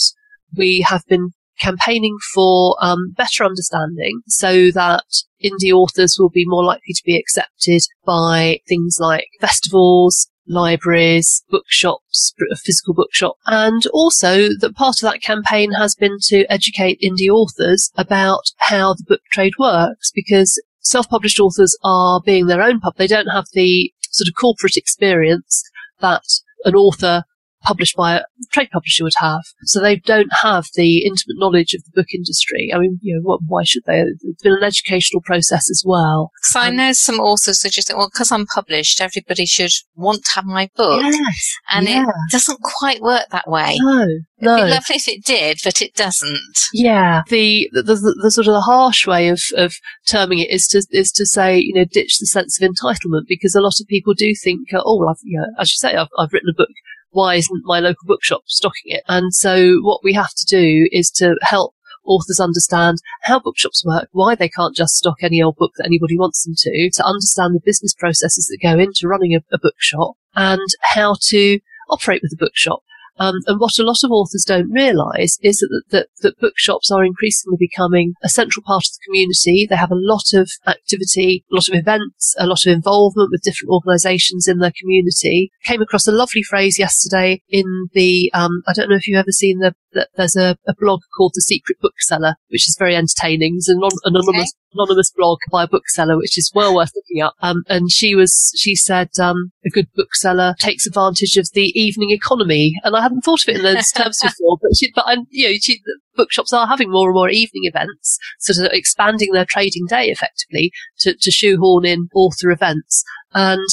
we 0.55 0.81
have 0.81 1.03
been 1.07 1.31
campaigning 1.59 2.17
for 2.33 2.77
um, 2.81 3.13
better 3.15 3.43
understanding 3.43 4.21
so 4.27 4.71
that 4.71 5.05
indie 5.43 5.71
authors 5.71 6.17
will 6.19 6.29
be 6.29 6.45
more 6.45 6.63
likely 6.63 6.93
to 6.93 7.03
be 7.05 7.17
accepted 7.17 7.81
by 8.05 8.59
things 8.67 8.97
like 8.99 9.27
festivals, 9.39 10.29
libraries, 10.47 11.43
bookshops, 11.49 12.33
a 12.51 12.55
physical 12.55 12.93
bookshop. 12.93 13.37
And 13.45 13.85
also 13.87 14.49
that 14.59 14.75
part 14.75 14.95
of 15.01 15.09
that 15.09 15.21
campaign 15.21 15.73
has 15.73 15.95
been 15.95 16.17
to 16.27 16.45
educate 16.51 17.01
indie 17.01 17.29
authors 17.29 17.91
about 17.95 18.43
how 18.57 18.93
the 18.93 19.05
book 19.07 19.21
trade 19.31 19.53
works 19.59 20.11
because 20.13 20.61
self-published 20.81 21.39
authors 21.39 21.77
are 21.83 22.21
being 22.25 22.45
their 22.45 22.61
own 22.61 22.79
pub. 22.79 22.93
They 22.97 23.07
don't 23.07 23.27
have 23.27 23.45
the 23.53 23.91
sort 24.11 24.27
of 24.27 24.35
corporate 24.39 24.77
experience 24.77 25.63
that 25.99 26.23
an 26.63 26.75
author 26.75 27.23
published 27.65 27.95
by 27.95 28.17
a 28.17 28.21
trade 28.51 28.69
publisher 28.71 29.03
would 29.03 29.13
have. 29.17 29.41
So 29.63 29.81
they 29.81 29.97
don't 29.97 30.31
have 30.41 30.67
the 30.75 31.05
intimate 31.05 31.37
knowledge 31.37 31.73
of 31.73 31.83
the 31.83 31.91
book 31.93 32.07
industry. 32.13 32.71
I 32.73 32.79
mean, 32.79 32.99
you 33.01 33.15
know, 33.15 33.21
what, 33.23 33.41
why 33.47 33.63
should 33.63 33.83
they? 33.85 34.03
It's 34.21 34.43
been 34.43 34.53
an 34.53 34.63
educational 34.63 35.21
process 35.21 35.69
as 35.69 35.83
well. 35.85 36.31
So 36.43 36.59
um, 36.59 36.65
I 36.65 36.69
know 36.69 36.93
some 36.93 37.19
authors 37.19 37.59
that 37.59 37.71
just 37.71 37.87
think, 37.87 37.97
well, 37.97 38.09
because 38.11 38.31
I'm 38.31 38.45
published, 38.45 39.01
everybody 39.01 39.45
should 39.45 39.71
want 39.95 40.23
to 40.25 40.31
have 40.35 40.45
my 40.45 40.69
book. 40.75 41.01
Yes, 41.03 41.55
and 41.71 41.87
yeah. 41.87 42.03
it 42.03 42.31
doesn't 42.31 42.59
quite 42.61 43.01
work 43.01 43.25
that 43.31 43.49
way. 43.49 43.77
No, 43.79 44.05
no. 44.41 44.55
It'd 44.55 44.65
be 44.65 44.71
lovely 44.71 44.95
if 44.95 45.07
it 45.07 45.23
did, 45.23 45.59
but 45.63 45.81
it 45.81 45.93
doesn't. 45.95 46.57
Yeah, 46.73 47.23
the 47.29 47.69
the, 47.73 47.83
the, 47.83 48.19
the 48.23 48.31
sort 48.31 48.47
of 48.47 48.53
the 48.53 48.61
harsh 48.61 49.07
way 49.07 49.29
of, 49.29 49.41
of 49.55 49.73
terming 50.07 50.39
it 50.39 50.49
is 50.49 50.67
to 50.67 50.85
is 50.91 51.11
to 51.13 51.25
say 51.25 51.57
you 51.57 51.73
know 51.73 51.85
ditch 51.85 52.19
the 52.19 52.25
sense 52.25 52.61
of 52.61 52.69
entitlement 52.69 53.23
because 53.27 53.55
a 53.55 53.61
lot 53.61 53.79
of 53.79 53.87
people 53.87 54.13
do 54.13 54.33
think 54.35 54.69
oh 54.73 54.99
well 54.99 55.09
I've 55.09 55.19
you 55.23 55.39
know, 55.39 55.47
as 55.59 55.71
you 55.71 55.77
say 55.77 55.95
I've, 55.95 56.07
I've 56.17 56.33
written 56.33 56.49
a 56.49 56.57
book 56.57 56.69
why 57.15 57.35
isn't 57.35 57.63
my 57.63 57.79
local 57.79 58.05
bookshop 58.05 58.41
stocking 58.45 58.91
it? 58.91 59.03
And 59.07 59.33
so 59.33 59.77
what 59.81 60.03
we 60.03 60.11
have 60.13 60.33
to 60.35 60.45
do 60.45 60.89
is 60.91 61.09
to 61.11 61.35
help 61.41 61.73
authors 62.05 62.41
understand 62.41 62.97
how 63.21 63.39
bookshops 63.39 63.85
work, 63.85 64.09
why 64.11 64.35
they 64.35 64.49
can't 64.49 64.75
just 64.75 64.95
stock 64.95 65.15
any 65.21 65.41
old 65.41 65.55
book 65.55 65.71
that 65.77 65.85
anybody 65.85 66.17
wants 66.17 66.43
them 66.43 66.53
to, 66.57 66.89
to 66.93 67.05
understand 67.05 67.55
the 67.55 67.61
business 67.63 67.93
processes 67.93 68.47
that 68.47 68.59
go 68.61 68.77
into 68.77 69.07
running 69.07 69.33
a, 69.33 69.39
a 69.53 69.57
bookshop 69.57 70.15
and 70.35 70.67
how 70.81 71.15
to 71.29 71.59
operate 71.89 72.21
with 72.21 72.33
a 72.33 72.37
bookshop. 72.37 72.83
Um, 73.17 73.35
and 73.47 73.59
what 73.59 73.79
a 73.79 73.83
lot 73.83 74.03
of 74.03 74.11
authors 74.11 74.43
don't 74.45 74.71
realise 74.71 75.39
is 75.41 75.59
that, 75.59 75.83
that, 75.89 76.07
that 76.21 76.39
bookshops 76.39 76.91
are 76.91 77.03
increasingly 77.03 77.57
becoming 77.59 78.13
a 78.23 78.29
central 78.29 78.63
part 78.63 78.85
of 78.85 78.91
the 78.93 79.05
community. 79.05 79.65
They 79.69 79.75
have 79.75 79.91
a 79.91 79.95
lot 79.95 80.33
of 80.33 80.49
activity, 80.67 81.45
a 81.51 81.55
lot 81.55 81.69
of 81.69 81.75
events, 81.75 82.35
a 82.37 82.45
lot 82.45 82.65
of 82.65 82.73
involvement 82.73 83.29
with 83.31 83.43
different 83.43 83.71
organisations 83.71 84.47
in 84.47 84.59
their 84.59 84.73
community. 84.77 85.51
Came 85.63 85.81
across 85.81 86.07
a 86.07 86.11
lovely 86.11 86.43
phrase 86.43 86.77
yesterday 86.77 87.41
in 87.49 87.87
the, 87.93 88.29
um, 88.33 88.63
I 88.67 88.73
don't 88.73 88.89
know 88.89 88.95
if 88.95 89.07
you've 89.07 89.19
ever 89.19 89.31
seen 89.31 89.59
the, 89.59 89.75
the 89.93 90.07
there's 90.15 90.35
a, 90.35 90.57
a, 90.67 90.73
blog 90.77 91.01
called 91.15 91.31
The 91.35 91.41
Secret 91.41 91.77
Bookseller, 91.81 92.35
which 92.49 92.67
is 92.67 92.75
very 92.77 92.95
entertaining. 92.95 93.55
It's 93.57 93.69
an 93.69 93.81
anonymous, 94.03 94.53
okay. 94.53 94.64
Anonymous 94.75 95.11
blog 95.11 95.39
by 95.51 95.63
a 95.63 95.67
bookseller, 95.67 96.17
which 96.17 96.37
is 96.37 96.51
well 96.53 96.75
worth 96.75 96.91
looking 96.95 97.21
up. 97.21 97.35
Um, 97.41 97.63
and 97.67 97.91
she 97.91 98.15
was, 98.15 98.53
she 98.57 98.75
said, 98.75 99.09
um, 99.19 99.51
a 99.65 99.69
good 99.69 99.87
bookseller 99.95 100.55
takes 100.59 100.85
advantage 100.85 101.37
of 101.37 101.49
the 101.53 101.71
evening 101.79 102.11
economy. 102.11 102.73
And 102.83 102.95
I 102.95 103.01
hadn't 103.01 103.21
thought 103.21 103.43
of 103.43 103.49
it 103.49 103.57
in 103.57 103.63
those 103.63 103.91
terms 103.91 104.19
before, 104.23 104.57
but 104.61 104.75
she, 104.77 104.91
but 104.93 105.05
I, 105.07 105.17
you 105.29 105.49
know, 105.49 105.55
she, 105.61 105.81
bookshops 106.15 106.53
are 106.53 106.67
having 106.67 106.91
more 106.91 107.09
and 107.09 107.15
more 107.15 107.29
evening 107.29 107.63
events, 107.63 108.17
sort 108.39 108.65
of 108.65 108.73
expanding 108.73 109.31
their 109.31 109.45
trading 109.45 109.85
day 109.87 110.07
effectively 110.07 110.71
to, 110.99 111.15
to 111.19 111.31
shoehorn 111.31 111.85
in 111.85 112.09
author 112.13 112.51
events. 112.51 113.03
And 113.33 113.67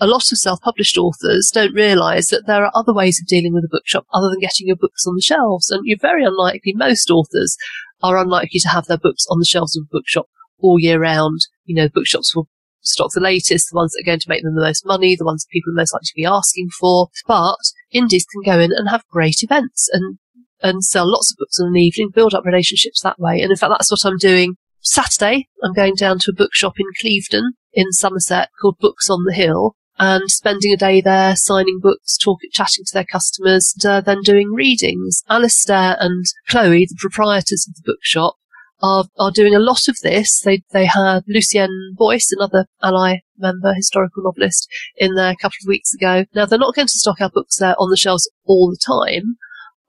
a 0.00 0.06
lot 0.06 0.30
of 0.30 0.38
self-published 0.38 0.96
authors 0.96 1.50
don't 1.52 1.74
realise 1.74 2.30
that 2.30 2.46
there 2.46 2.64
are 2.64 2.72
other 2.74 2.94
ways 2.94 3.20
of 3.20 3.26
dealing 3.26 3.52
with 3.52 3.64
a 3.64 3.70
bookshop 3.70 4.06
other 4.12 4.28
than 4.30 4.40
getting 4.40 4.66
your 4.66 4.76
books 4.76 5.06
on 5.06 5.14
the 5.14 5.22
shelves. 5.22 5.70
And 5.70 5.82
you're 5.84 5.98
very 6.00 6.24
unlikely, 6.24 6.72
most 6.76 7.10
authors 7.10 7.56
are 8.02 8.16
unlikely 8.16 8.60
to 8.60 8.68
have 8.68 8.86
their 8.86 8.98
books 8.98 9.26
on 9.30 9.38
the 9.38 9.44
shelves 9.44 9.76
of 9.76 9.84
a 9.84 9.90
bookshop 9.90 10.26
all 10.58 10.78
year 10.78 11.00
round. 11.00 11.40
You 11.64 11.74
know, 11.74 11.88
bookshops 11.88 12.34
will 12.34 12.48
stock 12.80 13.10
the 13.14 13.20
latest, 13.20 13.70
the 13.70 13.76
ones 13.76 13.92
that 13.92 14.02
are 14.02 14.10
going 14.10 14.20
to 14.20 14.28
make 14.28 14.42
them 14.42 14.54
the 14.54 14.62
most 14.62 14.86
money, 14.86 15.16
the 15.16 15.24
ones 15.24 15.44
that 15.44 15.52
people 15.52 15.72
are 15.72 15.76
most 15.76 15.92
likely 15.92 16.06
to 16.06 16.16
be 16.16 16.24
asking 16.24 16.68
for. 16.78 17.08
But 17.26 17.58
indies 17.90 18.26
can 18.32 18.42
go 18.42 18.60
in 18.60 18.72
and 18.72 18.88
have 18.88 19.06
great 19.10 19.42
events 19.42 19.88
and, 19.92 20.18
and 20.62 20.84
sell 20.84 21.10
lots 21.10 21.32
of 21.32 21.36
books 21.38 21.58
in 21.58 21.66
an 21.66 21.76
evening, 21.76 22.10
build 22.14 22.34
up 22.34 22.44
relationships 22.44 23.00
that 23.02 23.18
way. 23.18 23.40
And 23.40 23.50
in 23.50 23.56
fact, 23.56 23.72
that's 23.76 23.90
what 23.90 24.04
I'm 24.04 24.18
doing 24.18 24.56
Saturday. 24.80 25.48
I'm 25.62 25.74
going 25.74 25.94
down 25.94 26.18
to 26.20 26.30
a 26.30 26.34
bookshop 26.34 26.74
in 26.78 26.86
Clevedon 27.00 27.52
in 27.72 27.92
Somerset 27.92 28.50
called 28.60 28.78
Books 28.80 29.10
on 29.10 29.24
the 29.24 29.34
Hill 29.34 29.76
and 29.98 30.30
spending 30.30 30.72
a 30.72 30.76
day 30.76 31.00
there 31.00 31.34
signing 31.36 31.80
books, 31.80 32.16
talking, 32.16 32.50
chatting 32.52 32.84
to 32.86 32.94
their 32.94 33.04
customers, 33.04 33.74
and 33.82 33.90
uh, 33.90 34.00
then 34.00 34.22
doing 34.22 34.52
readings. 34.52 35.22
Alistair 35.28 35.96
and 35.98 36.24
Chloe, 36.48 36.86
the 36.86 36.96
proprietors 36.98 37.66
of 37.68 37.74
the 37.74 37.82
bookshop, 37.84 38.36
are, 38.80 39.04
are 39.18 39.32
doing 39.32 39.54
a 39.54 39.60
lot 39.60 39.88
of 39.88 39.96
this. 40.02 40.40
They, 40.40 40.62
they 40.72 40.86
had 40.86 41.24
Lucienne 41.26 41.94
Boyce, 41.96 42.30
another 42.30 42.66
ALLi 42.82 43.22
member, 43.36 43.74
historical 43.74 44.22
novelist, 44.22 44.68
in 44.96 45.14
there 45.14 45.30
a 45.30 45.36
couple 45.36 45.56
of 45.62 45.68
weeks 45.68 45.92
ago. 45.92 46.24
Now, 46.34 46.46
they're 46.46 46.58
not 46.58 46.74
going 46.74 46.86
to 46.86 46.98
stock 46.98 47.20
our 47.20 47.30
books 47.30 47.58
there 47.58 47.74
on 47.78 47.90
the 47.90 47.96
shelves 47.96 48.30
all 48.46 48.70
the 48.70 48.78
time, 48.78 49.36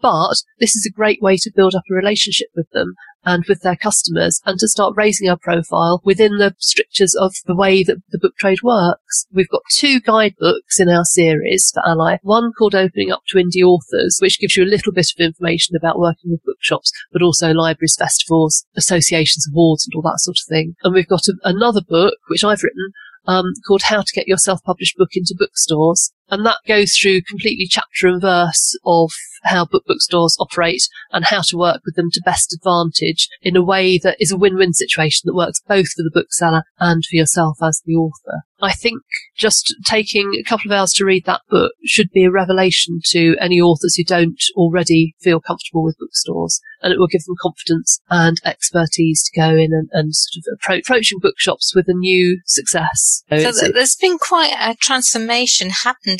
but 0.02 0.36
this 0.60 0.76
is 0.76 0.86
a 0.86 0.96
great 0.96 1.22
way 1.22 1.38
to 1.38 1.52
build 1.56 1.76
up 1.76 1.84
a 1.90 1.94
relationship 1.96 2.48
with 2.56 2.70
them 2.72 2.96
and 3.30 3.46
with 3.48 3.62
their 3.62 3.76
customers 3.76 4.42
and 4.46 4.58
to 4.58 4.68
start 4.68 4.96
raising 4.98 5.30
our 5.30 5.38
profile 5.38 6.02
within 6.04 6.38
the 6.40 6.56
strictures 6.58 7.16
of 7.16 7.36
the 7.46 7.56
way 7.56 7.84
that 7.84 8.02
the 8.10 8.18
book 8.18 8.36
trade 8.38 8.64
works. 8.64 9.28
We've 9.32 9.50
got 9.50 9.62
two 9.72 10.00
guidebooks 10.00 10.80
in 10.80 10.90
our 10.90 11.06
series 11.06 11.72
for 11.72 11.84
ALLi. 11.88 12.18
One 12.24 12.52
called 12.58 12.74
Opening 12.74 13.12
Up 13.12 13.22
to 13.28 13.38
Indie 13.38 13.64
Authors, 13.64 14.18
which 14.20 14.40
gives 14.40 14.58
you 14.58 14.64
a 14.64 14.74
little 14.74 14.92
bit 14.92 15.12
of 15.16 15.24
information 15.24 15.76
about 15.76 16.00
working 16.00 16.32
with 16.32 16.44
bookshops, 16.44 16.92
but 17.14 17.22
also 17.22 17.52
libraries, 17.52 17.96
festivals, 18.00 18.66
associations, 18.76 19.48
awards 19.54 19.86
and 19.86 19.94
all 19.96 20.12
that 20.12 20.20
sort 20.22 20.38
of 20.40 20.50
thing. 20.50 20.76
And 20.84 20.96
we've 20.96 21.08
got 21.08 21.28
a, 21.28 21.36
another 21.44 21.82
book, 21.88 22.16
which 22.30 22.44
I've 22.44 22.64
written, 22.64 22.94
um, 23.28 23.54
called 23.68 23.84
How 23.84 24.02
to 24.02 24.14
Get 24.16 24.28
Your 24.28 24.38
Self-Published 24.38 24.98
Book 24.98 25.10
into 25.14 25.36
Bookstores. 25.38 26.14
And 26.32 26.46
that 26.46 26.60
goes 26.68 26.96
through 26.96 27.22
completely 27.24 27.68
chapter 27.70 28.08
and 28.08 28.22
verse 28.22 28.78
of 28.86 29.12
how 29.44 29.66
book 29.66 29.84
bookstores 29.88 30.36
operate 30.40 30.84
and 31.12 31.26
how 31.26 31.42
to 31.42 31.58
work 31.58 31.82
with 31.86 31.96
them 31.96 32.10
to 32.12 32.22
best 32.26 32.54
advantage 32.54 33.30
in 33.42 33.56
a 33.56 33.64
way 33.64 33.98
that 33.98 34.18
is 34.20 34.32
a 34.32 34.38
win-win 34.38 34.74
situation 34.74 35.22
that 35.26 35.36
works 35.36 35.62
both 35.68 35.88
for 35.88 36.04
the 36.04 36.12
bookseller 36.14 36.64
and 36.80 37.04
for 37.06 37.16
yourself 37.16 37.58
as 37.64 37.82
the 37.86 37.96
author. 37.96 38.42
I 38.62 38.74
think 38.74 39.02
just 39.38 39.74
taking 39.86 40.34
a 40.36 40.44
couple 40.44 40.70
of 40.70 40.78
hours 40.78 40.92
to 40.96 41.06
read 41.06 41.24
that 41.26 41.42
book 41.50 41.72
should 41.86 42.10
be 42.12 42.26
a 42.26 42.32
revelation 42.32 43.00
to 43.12 43.38
any 43.40 43.60
authors 43.62 43.96
who 43.96 44.04
don't 44.04 44.42
already 44.56 45.16
feel 45.22 45.40
comfortable 45.40 45.84
with 45.84 45.98
bookstores 45.98 46.60
and 46.82 46.92
it 46.92 47.00
will 47.00 47.08
give 47.08 47.24
them 47.24 47.36
confidence 47.42 48.02
and 48.10 48.38
expertise 48.46 49.24
to 49.24 49.40
go 49.40 49.50
in 49.56 49.72
and, 49.72 49.88
and 49.94 50.14
sort 50.14 50.44
of 50.46 50.60
appro- 50.60 50.80
approaching 50.80 51.20
bookshops 51.20 51.74
with 51.74 51.86
a 51.88 51.94
new 51.94 52.42
success. 52.46 53.24
So 53.30 53.36
it's- 53.36 53.60
th- 53.62 53.74
there's 53.74 53.96
been 53.96 54.18
quite 54.18 54.54
a 54.60 54.76
transformation 54.76 55.70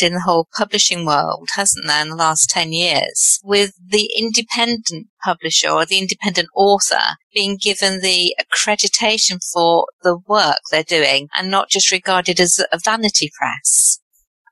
in 0.02 0.14
the 0.14 0.22
whole 0.22 0.48
publishing 0.56 1.06
world, 1.06 1.50
hasn't 1.56 1.86
there, 1.86 2.02
in 2.02 2.10
the 2.10 2.16
last 2.16 2.50
10 2.50 2.74
years, 2.74 3.40
with 3.44 3.74
the 3.86 4.10
independent 4.18 5.08
publisher 5.24 5.70
or 5.70 5.86
the 5.86 6.00
independent 6.00 6.50
author 6.56 7.16
being 7.34 7.58
given 7.62 8.02
the 8.02 8.36
accreditation 8.40 9.40
for 9.54 9.88
the 10.04 10.18
work 10.28 10.60
they're 10.72 10.84
doing 10.84 11.28
and 11.36 11.52
not 11.52 11.70
just 11.70 11.92
regarded 11.92 12.40
as 12.40 12.60
a 12.72 12.80
vanity 12.84 13.32
press. 13.38 14.00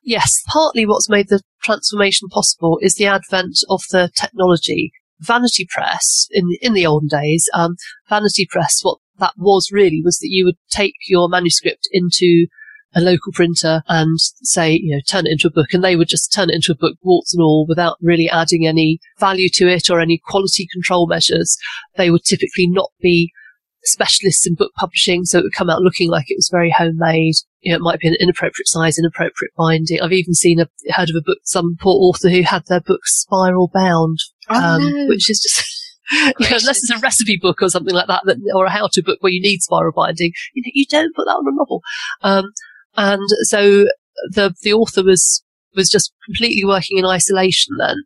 Yes, 0.04 0.42
partly 0.48 0.86
what's 0.86 1.10
made 1.10 1.28
the 1.28 1.42
transformation 1.64 2.30
possible 2.30 2.80
is 2.82 2.96
the 2.96 3.08
advent 3.08 3.58
of 3.70 3.82
the 3.92 4.10
technology. 4.16 4.92
Vanity 5.20 5.68
press 5.70 6.28
in 6.32 6.56
in 6.62 6.74
the 6.74 6.86
olden 6.86 7.10
days, 7.10 7.50
um, 7.54 7.76
vanity 8.08 8.48
press, 8.50 8.80
what 8.84 9.00
that 9.20 9.34
was 9.38 9.70
really 9.72 10.02
was 10.04 10.20
that 10.20 10.30
you 10.30 10.46
would 10.46 10.58
take 10.70 10.94
your 11.08 11.28
manuscript 11.28 11.88
into 11.92 12.48
a 12.96 13.02
local 13.02 13.32
printer 13.34 13.82
and 13.88 14.18
say, 14.20 14.72
you 14.72 14.96
know, 14.96 15.02
turn 15.08 15.28
it 15.28 15.32
into 15.34 15.48
a 15.48 15.52
book, 15.52 15.74
and 15.74 15.84
they 15.84 15.96
would 15.96 16.08
just 16.08 16.32
turn 16.34 16.50
it 16.50 16.56
into 16.56 16.72
a 16.72 16.76
book, 16.76 16.98
warts 17.04 17.34
and 17.34 17.42
all, 17.42 17.66
without 17.68 17.98
really 18.02 18.30
adding 18.30 18.66
any 18.66 19.00
value 19.20 19.50
to 19.54 19.68
it 19.68 19.90
or 19.90 20.00
any 20.00 20.20
quality 20.26 20.68
control 20.72 21.08
measures. 21.08 21.58
They 21.96 22.10
would 22.10 22.24
typically 22.24 22.68
not 22.68 22.92
be 23.02 23.32
specialists 23.84 24.46
in 24.46 24.56
book 24.56 24.72
publishing, 24.76 25.26
so 25.26 25.40
it 25.40 25.44
would 25.44 25.54
come 25.54 25.70
out 25.70 25.82
looking 25.82 26.10
like 26.10 26.26
it 26.30 26.38
was 26.38 26.50
very 26.52 26.72
homemade. 26.76 27.36
You 27.62 27.72
know, 27.72 27.78
it 27.78 27.82
might 27.82 28.00
be 28.00 28.08
an 28.08 28.16
inappropriate 28.20 28.68
size, 28.68 28.98
inappropriate 28.98 29.54
binding. 29.58 30.02
I've 30.02 30.14
even 30.14 30.34
seen 30.34 30.60
a 30.60 30.68
heard 30.94 31.10
of 31.10 31.16
a 31.18 31.22
book, 31.22 31.40
some 31.44 31.78
poor 31.80 31.94
author 31.94 32.30
who 32.30 32.42
had 32.42 32.64
their 32.68 32.82
book 32.82 33.02
spiral 33.06 33.70
bound, 33.74 34.20
um, 34.50 34.82
Oh, 34.82 34.90
no. 34.90 35.08
which 35.08 35.30
is 35.30 35.40
just. 35.42 35.74
You 36.10 36.30
know, 36.40 36.56
unless 36.56 36.78
it's 36.78 36.90
a 36.90 37.00
recipe 37.00 37.36
book 37.36 37.62
or 37.62 37.68
something 37.68 37.94
like 37.94 38.08
that, 38.08 38.22
that 38.28 38.38
or 38.56 38.64
a 38.64 38.70
how-to 38.70 39.04
book 39.04 39.18
where 39.20 39.34
you 39.34 39.42
need 39.42 39.60
spiral 39.62 39.92
binding, 39.94 40.32
you 40.54 40.62
know, 40.62 40.72
you 40.74 40.86
don't 40.90 41.14
put 41.14 41.26
that 41.26 41.32
on 41.34 41.46
a 41.46 41.54
novel. 41.54 41.82
Um, 42.22 42.54
and 42.98 43.22
so 43.44 43.86
the 44.32 44.54
the 44.64 44.74
author 44.74 45.04
was 45.04 45.44
was 45.76 45.90
just 45.90 46.12
completely 46.26 46.66
working 46.66 46.98
in 46.98 47.06
isolation. 47.06 47.76
Then 47.80 47.98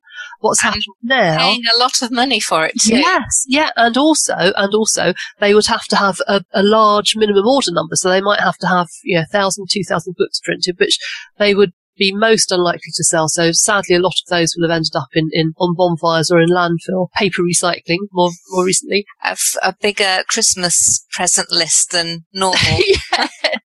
what's 0.42 0.62
happened 0.62 0.84
now? 1.02 1.38
Paying 1.38 1.64
a 1.74 1.80
lot 1.80 2.02
of 2.02 2.12
money 2.12 2.40
for 2.40 2.66
it 2.66 2.74
too. 2.80 2.98
Yes, 2.98 3.46
yeah, 3.48 3.70
and 3.78 3.98
also, 3.98 4.36
and 4.38 4.74
also, 4.74 5.14
they 5.40 5.54
would 5.54 5.68
have 5.68 5.86
to 5.86 5.96
have 5.96 6.18
a, 6.28 6.44
a 6.54 6.64
large 6.64 7.16
minimum 7.16 7.48
order 7.48 7.72
number, 7.72 7.96
so 7.96 8.10
they 8.10 8.22
might 8.22 8.42
have 8.42 8.58
to 8.58 8.68
have, 8.68 8.88
you 9.04 9.18
know, 9.18 9.26
thousand, 9.32 9.68
two 9.72 9.84
thousand 9.88 10.16
books 10.18 10.40
printed, 10.44 10.78
which 10.80 11.00
they 11.40 11.56
would 11.56 11.72
be 11.98 12.14
most 12.14 12.52
unlikely 12.52 12.92
to 12.96 13.04
sell. 13.04 13.28
So 13.28 13.52
sadly, 13.52 13.96
a 13.96 14.00
lot 14.00 14.14
of 14.24 14.30
those 14.30 14.56
will 14.56 14.68
have 14.68 14.76
ended 14.76 14.96
up 14.96 15.10
in, 15.14 15.30
in 15.32 15.54
on 15.58 15.76
bonfires 15.76 16.32
or 16.32 16.40
in 16.40 16.50
landfill, 16.50 17.10
paper 17.16 17.42
recycling 17.42 18.00
more 18.12 18.32
more 18.50 18.66
recently. 18.66 19.06
A, 19.24 19.30
f- 19.30 19.58
a 19.64 19.76
bigger 19.82 20.24
Christmas 20.30 21.06
present 21.12 21.52
list 21.52 21.92
than 21.92 22.26
normal. 22.34 22.60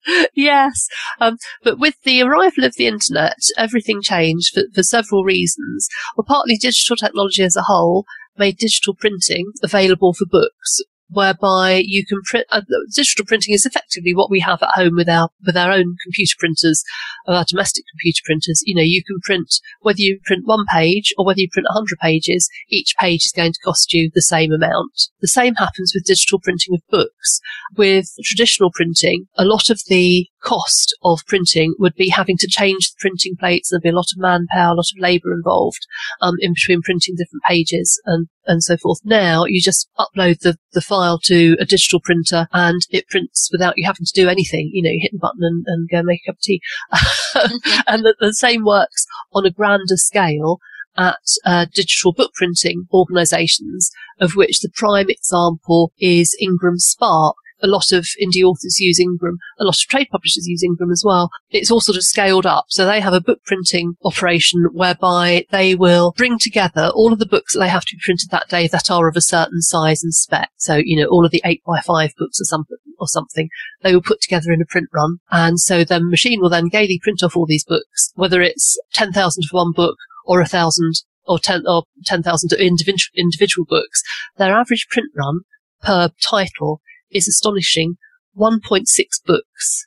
Yeah. 0.06 0.26
yes. 0.34 0.86
Um, 1.20 1.38
but 1.62 1.78
with 1.78 1.94
the 2.02 2.22
arrival 2.22 2.64
of 2.64 2.74
the 2.76 2.86
internet, 2.86 3.38
everything 3.56 4.02
changed 4.02 4.52
for, 4.54 4.62
for 4.74 4.82
several 4.82 5.24
reasons. 5.24 5.88
Well, 6.16 6.26
partly 6.26 6.56
digital 6.56 6.96
technology 6.96 7.42
as 7.42 7.56
a 7.56 7.62
whole 7.62 8.04
made 8.36 8.58
digital 8.58 8.94
printing 8.94 9.52
available 9.62 10.12
for 10.12 10.26
books. 10.28 10.80
Whereby 11.14 11.82
you 11.84 12.04
can 12.04 12.20
print, 12.24 12.46
uh, 12.50 12.62
digital 12.94 13.24
printing 13.24 13.54
is 13.54 13.64
effectively 13.64 14.14
what 14.14 14.30
we 14.30 14.40
have 14.40 14.62
at 14.62 14.70
home 14.74 14.96
with 14.96 15.08
our 15.08 15.30
with 15.46 15.56
our 15.56 15.72
own 15.72 15.96
computer 16.04 16.34
printers, 16.38 16.82
our 17.28 17.44
domestic 17.44 17.84
computer 17.92 18.20
printers. 18.24 18.62
You 18.66 18.74
know, 18.74 18.82
you 18.82 19.02
can 19.04 19.20
print 19.22 19.48
whether 19.80 20.00
you 20.00 20.18
print 20.24 20.42
one 20.44 20.64
page 20.72 21.14
or 21.16 21.24
whether 21.24 21.40
you 21.40 21.48
print 21.52 21.66
100 21.70 21.98
pages. 22.00 22.48
Each 22.68 22.94
page 22.98 23.26
is 23.26 23.32
going 23.34 23.52
to 23.52 23.60
cost 23.64 23.92
you 23.92 24.10
the 24.12 24.22
same 24.22 24.52
amount. 24.52 25.08
The 25.20 25.28
same 25.28 25.54
happens 25.54 25.92
with 25.94 26.04
digital 26.04 26.40
printing 26.40 26.74
of 26.74 26.82
books 26.90 27.40
with 27.76 28.06
traditional 28.22 28.70
printing, 28.72 29.26
a 29.36 29.44
lot 29.44 29.70
of 29.70 29.80
the 29.88 30.26
cost 30.44 30.96
of 31.02 31.20
printing 31.26 31.74
would 31.78 31.94
be 31.94 32.10
having 32.10 32.36
to 32.38 32.46
change 32.46 32.90
the 32.90 32.96
printing 33.00 33.36
plates. 33.36 33.70
There'd 33.70 33.82
be 33.82 33.88
a 33.88 33.94
lot 33.94 34.12
of 34.14 34.20
manpower, 34.20 34.72
a 34.72 34.76
lot 34.76 34.92
of 34.94 35.00
labour 35.00 35.32
involved 35.32 35.86
um, 36.20 36.34
in 36.38 36.52
between 36.52 36.82
printing 36.82 37.16
different 37.16 37.42
pages 37.48 38.00
and, 38.04 38.28
and 38.46 38.62
so 38.62 38.76
forth. 38.76 39.00
Now 39.04 39.44
you 39.46 39.60
just 39.60 39.88
upload 39.98 40.40
the, 40.40 40.56
the 40.72 40.80
file 40.80 41.18
to 41.24 41.56
a 41.58 41.64
digital 41.64 42.00
printer 42.00 42.46
and 42.52 42.80
it 42.90 43.08
prints 43.08 43.48
without 43.50 43.74
you 43.76 43.84
having 43.86 44.06
to 44.06 44.20
do 44.20 44.28
anything. 44.28 44.70
You 44.72 44.82
know, 44.82 44.90
you 44.90 45.00
hit 45.02 45.12
the 45.12 45.18
button 45.18 45.40
and, 45.42 45.64
and 45.66 45.88
go 45.88 46.02
make 46.02 46.20
a 46.26 46.30
cup 46.30 46.36
of 46.36 46.42
tea. 46.42 46.60
and 47.86 48.04
the, 48.04 48.14
the 48.20 48.34
same 48.34 48.64
works 48.64 49.06
on 49.32 49.46
a 49.46 49.50
grander 49.50 49.96
scale 49.96 50.60
at 50.96 51.18
uh, 51.44 51.66
digital 51.74 52.12
book 52.12 52.32
printing 52.34 52.86
organisations, 52.92 53.90
of 54.20 54.32
which 54.36 54.60
the 54.60 54.70
prime 54.72 55.10
example 55.10 55.92
is 55.98 56.36
Ingram 56.40 56.78
Spark. 56.78 57.36
A 57.64 57.66
lot 57.66 57.92
of 57.92 58.06
indie 58.22 58.42
authors 58.42 58.78
use 58.78 59.00
Ingram. 59.00 59.38
A 59.58 59.64
lot 59.64 59.76
of 59.76 59.88
trade 59.88 60.08
publishers 60.10 60.46
use 60.46 60.62
Ingram 60.62 60.90
as 60.90 61.02
well. 61.04 61.30
It's 61.50 61.70
all 61.70 61.80
sort 61.80 61.96
of 61.96 62.04
scaled 62.04 62.46
up. 62.46 62.66
So 62.68 62.84
they 62.84 63.00
have 63.00 63.14
a 63.14 63.20
book 63.20 63.40
printing 63.44 63.94
operation 64.04 64.68
whereby 64.72 65.46
they 65.50 65.74
will 65.74 66.12
bring 66.16 66.38
together 66.38 66.90
all 66.94 67.12
of 67.12 67.18
the 67.18 67.26
books 67.26 67.54
that 67.54 67.60
they 67.60 67.68
have 67.68 67.84
to 67.86 67.96
be 67.96 68.02
printed 68.04 68.30
that 68.30 68.48
day 68.48 68.68
that 68.68 68.90
are 68.90 69.08
of 69.08 69.16
a 69.16 69.20
certain 69.20 69.62
size 69.62 70.02
and 70.02 70.14
spec. 70.14 70.50
So, 70.56 70.76
you 70.76 71.00
know, 71.00 71.08
all 71.08 71.24
of 71.24 71.30
the 71.30 71.42
eight 71.44 71.62
by 71.66 71.80
five 71.80 72.12
books 72.18 72.40
or 72.40 72.44
something, 72.44 72.76
or 72.98 73.08
something, 73.08 73.48
they 73.82 73.92
will 73.92 74.02
put 74.02 74.20
together 74.20 74.52
in 74.52 74.62
a 74.62 74.66
print 74.66 74.88
run. 74.94 75.18
And 75.30 75.58
so 75.58 75.84
the 75.84 76.00
machine 76.00 76.40
will 76.40 76.50
then 76.50 76.68
gaily 76.68 77.00
print 77.02 77.22
off 77.22 77.36
all 77.36 77.46
these 77.46 77.64
books, 77.64 78.12
whether 78.14 78.40
it's 78.40 78.78
10,000 78.92 79.44
for 79.44 79.56
one 79.56 79.72
book 79.72 79.96
or 80.24 80.40
a 80.40 80.46
thousand 80.46 80.94
or 81.26 81.38
ten 81.38 81.62
or 81.66 81.84
ten 82.04 82.22
thousand 82.22 82.52
individual 82.52 83.10
individual 83.16 83.66
books, 83.68 84.02
their 84.36 84.54
average 84.54 84.86
print 84.90 85.10
run 85.16 85.40
per 85.82 86.10
title 86.20 86.80
is 87.14 87.28
astonishing 87.28 87.96
1.6 88.36 88.84
books. 89.24 89.86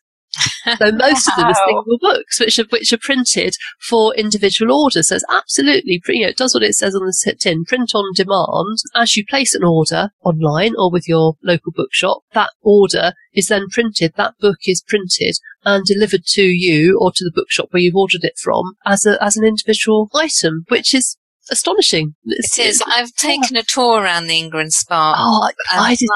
So 0.78 0.92
most 0.92 1.28
of 1.28 1.36
them 1.36 1.48
are 1.48 1.56
single 1.56 1.98
books, 2.00 2.40
which 2.40 2.60
are 2.60 2.66
which 2.70 2.94
are 2.94 2.98
printed 2.98 3.56
for 3.82 4.14
individual 4.16 4.84
orders. 4.84 5.10
So 5.10 5.16
it's 5.16 5.26
absolutely, 5.32 6.02
you 6.08 6.22
know, 6.22 6.28
it 6.28 6.38
does 6.38 6.54
what 6.54 6.64
it 6.64 6.76
says 6.76 6.96
on 6.96 7.02
the 7.06 7.36
tin, 7.40 7.66
print 7.66 7.92
on 7.96 8.14
demand. 8.14 8.78
As 8.96 9.16
you 9.16 9.26
place 9.26 9.56
an 9.56 9.64
order 9.64 10.10
online 10.24 10.74
or 10.78 10.92
with 10.92 11.08
your 11.08 11.36
local 11.44 11.72
bookshop, 11.72 12.20
that 12.34 12.52
order 12.62 13.14
is 13.34 13.48
then 13.48 13.68
printed. 13.72 14.14
That 14.16 14.36
book 14.40 14.60
is 14.66 14.84
printed 14.88 15.38
and 15.66 15.84
delivered 15.86 16.26
to 16.26 16.44
you 16.44 17.00
or 17.00 17.12
to 17.12 17.24
the 17.24 17.32
bookshop 17.34 17.68
where 17.72 17.82
you've 17.82 17.96
ordered 17.96 18.24
it 18.24 18.38
from 18.38 18.74
as 18.86 19.06
a 19.06 19.22
as 19.24 19.38
an 19.38 19.46
individual 19.46 20.10
item, 20.14 20.66
which 20.70 20.94
is 20.94 21.18
astonishing. 21.52 22.16
It's- 22.26 22.58
It 22.60 22.66
is. 22.68 22.84
I've 22.86 23.14
taken 23.14 23.56
a 23.58 23.64
tour 23.64 24.02
around 24.02 24.28
the 24.28 24.38
Ingram 24.38 24.70
Spark 24.70 25.18
Oh, 25.20 25.50
I, 25.72 25.96
did 25.96 26.10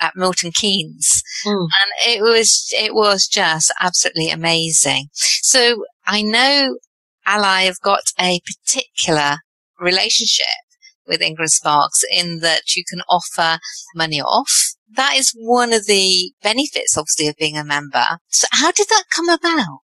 at 0.00 0.12
Milton 0.16 0.52
Keynes, 0.52 1.22
Mm. 1.44 1.62
and 1.80 2.14
it 2.14 2.22
was 2.22 2.66
it 2.72 2.94
was 2.94 3.26
just 3.26 3.72
absolutely 3.80 4.30
amazing. 4.30 5.08
So 5.42 5.84
I 6.06 6.22
know 6.22 6.76
ALLi 7.26 7.64
have 7.66 7.80
got 7.80 8.02
a 8.20 8.40
particular 8.46 9.38
relationship 9.80 10.46
with 11.06 11.22
Ingram 11.22 11.48
Sparks 11.48 12.02
in 12.10 12.40
that 12.40 12.74
you 12.76 12.84
can 12.88 13.00
offer 13.08 13.58
money 13.94 14.20
off. 14.20 14.72
That 14.88 15.16
is 15.16 15.32
one 15.36 15.72
of 15.72 15.86
the 15.86 16.32
benefits, 16.42 16.96
obviously, 16.96 17.26
of 17.28 17.36
being 17.36 17.56
a 17.56 17.64
member. 17.64 18.18
So 18.28 18.46
how 18.52 18.70
did 18.72 18.88
that 18.88 19.04
come 19.14 19.28
about? 19.28 19.80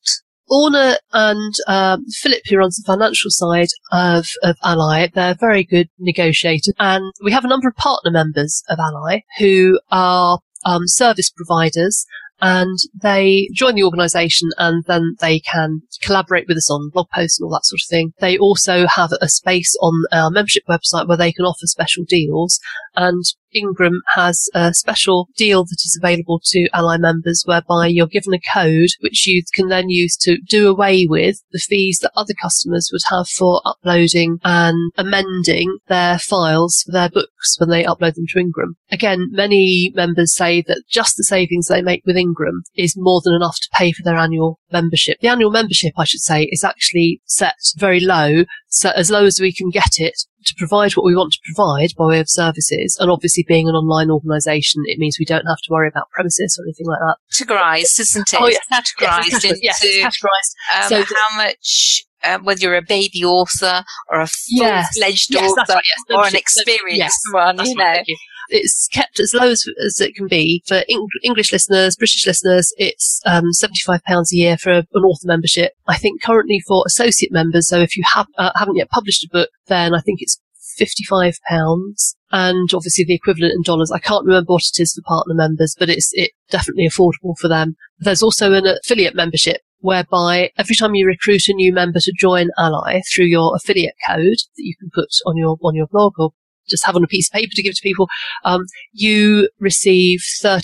Orna 0.51 0.99
and 1.13 1.55
um, 1.69 2.05
Philip, 2.11 2.43
who 2.49 2.59
runs 2.59 2.77
the 2.77 2.87
financial 2.87 3.31
side 3.31 3.69
of, 3.93 4.27
of 4.43 4.57
ALLi, 4.63 5.11
they're 5.15 5.37
very 5.39 5.65
good 5.65 5.89
negotiators. 5.99 6.73
And 6.79 7.13
we 7.23 7.33
have 7.33 7.45
a 7.45 7.49
number 7.49 7.69
of 7.69 7.77
partner 7.77 8.11
members 8.11 8.63
of 8.69 8.79
ALLi 8.79 9.25
who 9.39 9.79
are 9.91 10.41
um, 10.67 10.83
service 10.87 11.31
providers 11.31 12.05
and 12.43 12.79
they 13.01 13.49
join 13.53 13.75
the 13.75 13.85
organisation 13.85 14.49
and 14.59 14.85
then 14.87 15.17
they 15.21 15.41
can 15.41 15.83
collaborate 16.03 16.49
with 16.49 16.57
us 16.57 16.71
on 16.71 16.91
blog 16.91 17.09
posts 17.11 17.39
and 17.39 17.47
all 17.47 17.53
that 17.53 17.67
sort 17.67 17.81
of 17.81 17.89
thing. 17.89 18.13
They 18.21 18.39
also 18.39 18.87
have 18.87 19.11
a 19.21 19.29
space 19.29 19.77
on 19.81 20.05
our 20.11 20.31
membership 20.31 20.63
website 20.69 21.07
where 21.07 21.19
they 21.19 21.33
can 21.33 21.45
offer 21.45 21.67
special 21.67 22.05
deals. 22.09 22.59
And 22.97 23.25
Ingram 23.53 24.01
has 24.15 24.49
a 24.55 24.73
special 24.75 25.29
deal 25.37 25.65
that 25.65 25.83
is 25.85 25.99
available 26.01 26.41
to 26.45 26.69
ALLi 26.73 26.99
members 26.99 27.43
whereby 27.47 27.87
you're 27.87 28.07
given 28.07 28.35
a 28.35 28.41
code 28.53 28.91
which 29.01 29.27
you 29.27 29.43
can 29.55 29.69
then 29.69 29.89
use 29.89 30.17
to 30.19 30.39
do 30.49 30.69
away 30.69 31.07
with 31.09 31.43
the 31.53 31.59
fees 31.59 31.99
that 32.01 32.13
other 32.17 32.35
customers 32.41 32.91
would 32.93 33.03
have 33.11 33.29
for 33.29 33.61
uploading 33.65 34.39
and 34.45 34.93
amending 34.97 35.79
their 35.89 36.19
files 36.19 36.83
for 36.85 36.93
their 36.93 37.09
books 37.09 37.57
when 37.59 37.71
they 37.71 37.85
upload 37.85 38.15
them 38.15 38.27
to 38.29 38.39
Ingram. 38.39 38.77
Again, 38.91 39.29
many 39.31 39.93
members 39.95 40.35
say 40.35 40.63
that 40.67 40.83
just 40.89 41.17
the 41.17 41.25
savings 41.25 41.67
they 41.67 41.83
make 41.83 42.03
with 42.05 42.17
Ingram 42.17 42.63
is 42.75 42.95
more 42.97 43.21
than 43.25 43.35
enough 43.35 43.57
to 43.57 43.69
pay 43.73 43.93
for 43.93 44.03
their 44.03 44.17
annual 44.17 44.59
membership. 44.73 45.19
The 45.21 45.29
annual 45.29 45.51
membership, 45.51 45.93
I 45.97 46.05
should 46.05 46.21
say, 46.21 46.49
is 46.51 46.65
actually 46.65 47.21
set 47.25 47.57
very 47.77 48.01
low, 48.01 48.45
so 48.71 48.91
as 48.91 49.11
low 49.11 49.25
as 49.27 49.41
we 49.41 49.53
can 49.53 49.69
get 49.71 49.99
it 49.99 50.15
to 50.47 50.55
provide 50.57 50.93
what 50.93 51.05
we 51.05 51.15
want 51.15 51.33
to 51.33 51.39
provide 51.45 51.91
by 51.99 52.07
way 52.07 52.21
of 52.21 52.29
services. 52.29 52.97
And 52.99 53.11
obviously 53.11 53.45
being 53.47 53.69
an 53.69 53.75
online 53.75 54.11
organisation, 54.11 54.83
it 54.87 54.99
means 54.99 55.17
we 55.19 55.27
don't 55.27 55.45
have 55.47 55.59
to 55.65 55.71
worry 55.71 55.89
about 55.89 56.09
premises 56.13 56.59
or 56.59 56.65
anything 56.65 56.87
like 56.87 56.99
that. 57.01 57.17
Categorized, 57.35 58.01
isn't 58.01 58.33
it? 58.33 58.41
Oh, 58.41 58.49
yes. 58.49 58.65
categorized 58.73 59.33
Yes, 59.33 59.45
into 59.45 59.59
yes, 59.63 59.81
it's 59.83 60.19
categorised. 60.19 60.83
um, 60.83 60.89
So 60.89 61.15
how 61.15 61.37
much, 61.37 62.05
um, 62.25 62.45
whether 62.45 62.61
you're 62.61 62.77
a 62.77 62.83
baby 62.83 63.25
author 63.25 63.85
or 64.09 64.21
a 64.21 64.27
full-fledged 64.27 65.35
Yes, 65.35 65.51
author 65.51 65.75
right, 65.75 65.85
or 66.17 66.27
an 66.27 66.37
experienced 66.37 67.21
one, 67.33 67.59
you 67.65 67.75
know. 67.75 67.97
you. 68.07 68.17
It's 68.51 68.89
kept 68.93 69.21
as 69.21 69.33
low 69.35 69.51
as, 69.51 69.65
as 69.85 70.01
it 70.01 70.15
can 70.15 70.27
be 70.27 70.63
for 70.67 70.83
Eng- 70.89 71.07
English 71.23 71.53
listeners, 71.53 71.97
British 71.97 72.27
listeners. 72.27 72.73
It's 72.77 73.21
um, 73.27 73.53
seventy-five 73.53 74.03
pounds 74.05 74.33
a 74.33 74.37
year 74.37 74.59
for 74.59 74.73
an 74.73 74.87
author 74.95 75.27
membership. 75.27 75.73
I 75.87 75.97
think 75.97 76.23
currently 76.23 76.61
for 76.67 76.85
associate 76.87 77.33
members, 77.33 77.69
so 77.69 77.81
if 77.81 77.97
you 77.97 78.05
have 78.15 78.27
uh, 78.37 78.53
haven't 78.57 78.77
yet 78.77 78.91
published 78.91 79.25
a 79.25 79.29
book, 79.33 79.51
then 79.67 79.95
I 79.95 80.01
think 80.01 80.19
it's 80.21 80.41
fifty-five 80.77 81.39
pounds, 81.49 82.17
and 82.31 82.69
obviously 82.73 83.05
the 83.05 83.15
equivalent 83.15 83.55
in 83.55 83.63
dollars. 83.63 83.91
I 83.91 83.99
can't 83.99 84.27
remember 84.27 84.53
what 84.53 84.63
it 84.63 84.81
is 84.81 84.95
for 84.95 85.03
partner 85.07 85.35
members, 85.35 85.75
but 85.79 85.89
it's 85.89 86.11
it 86.13 86.33
definitely 86.51 86.89
affordable 86.89 87.37
for 87.39 87.49
them. 87.49 87.77
There's 87.99 88.23
also 88.23 88.53
an 88.53 88.67
affiliate 88.67 89.15
membership 89.15 89.59
whereby 89.83 90.51
every 90.59 90.77
time 90.77 90.95
you 90.95 91.07
recruit 91.07 91.49
a 91.49 91.55
new 91.55 91.73
member 91.73 91.99
to 92.01 92.13
join 92.19 92.51
ALLi 92.59 93.03
through 93.15 93.25
your 93.25 93.57
affiliate 93.57 93.95
code 94.07 94.21
that 94.23 94.59
you 94.59 94.75
can 94.79 94.91
put 94.95 95.09
on 95.27 95.37
your 95.37 95.57
on 95.63 95.75
your 95.75 95.87
blog 95.87 96.13
or 96.19 96.33
just 96.71 96.87
have 96.87 96.97
on 96.97 97.05
a 97.05 97.09
piece 97.09 97.29
of 97.29 97.33
paper 97.33 97.53
to 97.55 97.63
give 97.63 97.75
to 97.75 97.83
people, 97.83 98.09
um, 98.45 98.65
you 98.93 99.49
receive 99.59 100.21
30% 100.43 100.63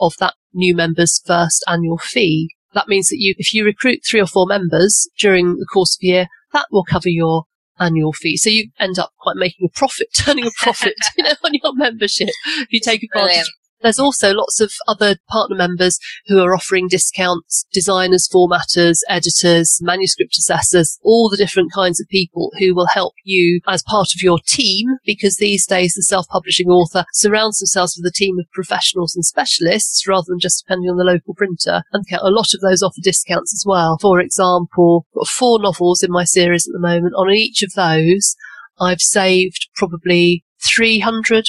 of 0.00 0.14
that 0.20 0.34
new 0.52 0.74
member's 0.74 1.20
first 1.26 1.64
annual 1.68 1.98
fee. 1.98 2.54
That 2.74 2.88
means 2.88 3.08
that 3.08 3.18
you, 3.18 3.34
if 3.38 3.52
you 3.52 3.64
recruit 3.64 4.00
three 4.04 4.20
or 4.20 4.26
four 4.26 4.46
members 4.46 5.08
during 5.18 5.56
the 5.56 5.66
course 5.72 5.96
of 5.96 6.04
a 6.04 6.06
year, 6.06 6.26
that 6.52 6.66
will 6.70 6.84
cover 6.84 7.08
your 7.08 7.44
annual 7.78 8.12
fee. 8.12 8.36
So 8.36 8.50
you 8.50 8.70
end 8.78 8.98
up 8.98 9.10
quite 9.20 9.36
making 9.36 9.68
a 9.68 9.78
profit, 9.78 10.08
turning 10.16 10.46
a 10.46 10.50
profit, 10.58 10.94
you 11.16 11.24
know, 11.24 11.34
on 11.44 11.52
your 11.52 11.74
membership 11.74 12.30
if 12.44 12.68
you 12.70 12.80
take 12.80 13.02
advantage. 13.02 13.28
Brilliant. 13.28 13.48
There's 13.84 13.98
also 13.98 14.32
lots 14.32 14.62
of 14.62 14.72
other 14.88 15.16
partner 15.28 15.54
members 15.54 15.98
who 16.26 16.40
are 16.40 16.54
offering 16.54 16.88
discounts, 16.88 17.66
designers, 17.70 18.26
formatters, 18.34 19.00
editors, 19.10 19.78
manuscript 19.82 20.38
assessors, 20.38 20.98
all 21.02 21.28
the 21.28 21.36
different 21.36 21.70
kinds 21.70 22.00
of 22.00 22.08
people 22.08 22.50
who 22.58 22.74
will 22.74 22.86
help 22.86 23.12
you 23.24 23.60
as 23.68 23.82
part 23.82 24.08
of 24.14 24.22
your 24.22 24.38
team 24.46 24.88
because 25.04 25.36
these 25.36 25.66
days 25.66 25.92
the 25.92 26.02
self-publishing 26.02 26.68
author 26.68 27.04
surrounds 27.12 27.58
themselves 27.58 27.94
with 27.94 28.10
a 28.10 28.16
team 28.16 28.38
of 28.38 28.50
professionals 28.54 29.14
and 29.14 29.26
specialists 29.26 30.08
rather 30.08 30.24
than 30.28 30.40
just 30.40 30.64
depending 30.64 30.88
on 30.88 30.96
the 30.96 31.04
local 31.04 31.34
printer. 31.34 31.82
And 31.92 32.06
a 32.10 32.30
lot 32.30 32.54
of 32.54 32.62
those 32.62 32.82
offer 32.82 33.02
discounts 33.02 33.52
as 33.52 33.64
well. 33.66 33.98
For 34.00 34.18
example, 34.18 35.06
I've 35.10 35.18
got 35.18 35.28
four 35.28 35.60
novels 35.60 36.02
in 36.02 36.10
my 36.10 36.24
series 36.24 36.66
at 36.66 36.72
the 36.72 36.78
moment. 36.78 37.12
On 37.18 37.30
each 37.30 37.62
of 37.62 37.74
those, 37.74 38.34
I've 38.80 39.02
saved 39.02 39.68
probably 39.76 40.42
£300, 40.64 41.42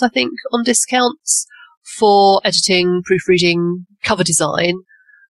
I 0.00 0.08
think, 0.08 0.30
on 0.52 0.62
discounts 0.62 1.48
for 1.84 2.40
editing, 2.44 3.02
proofreading, 3.04 3.86
cover 4.02 4.24
design. 4.24 4.74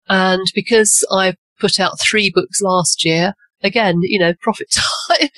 And 0.09 0.45
because 0.53 1.05
I 1.11 1.35
put 1.59 1.79
out 1.79 1.99
three 1.99 2.31
books 2.33 2.61
last 2.61 3.05
year, 3.05 3.33
again, 3.61 3.99
you 4.01 4.19
know, 4.19 4.33
profit 4.41 4.67
time, 5.19 5.29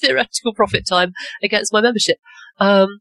theoretical 0.00 0.54
profit 0.54 0.86
time 0.88 1.12
against 1.42 1.72
my 1.72 1.80
membership. 1.80 2.18
Um, 2.58 3.00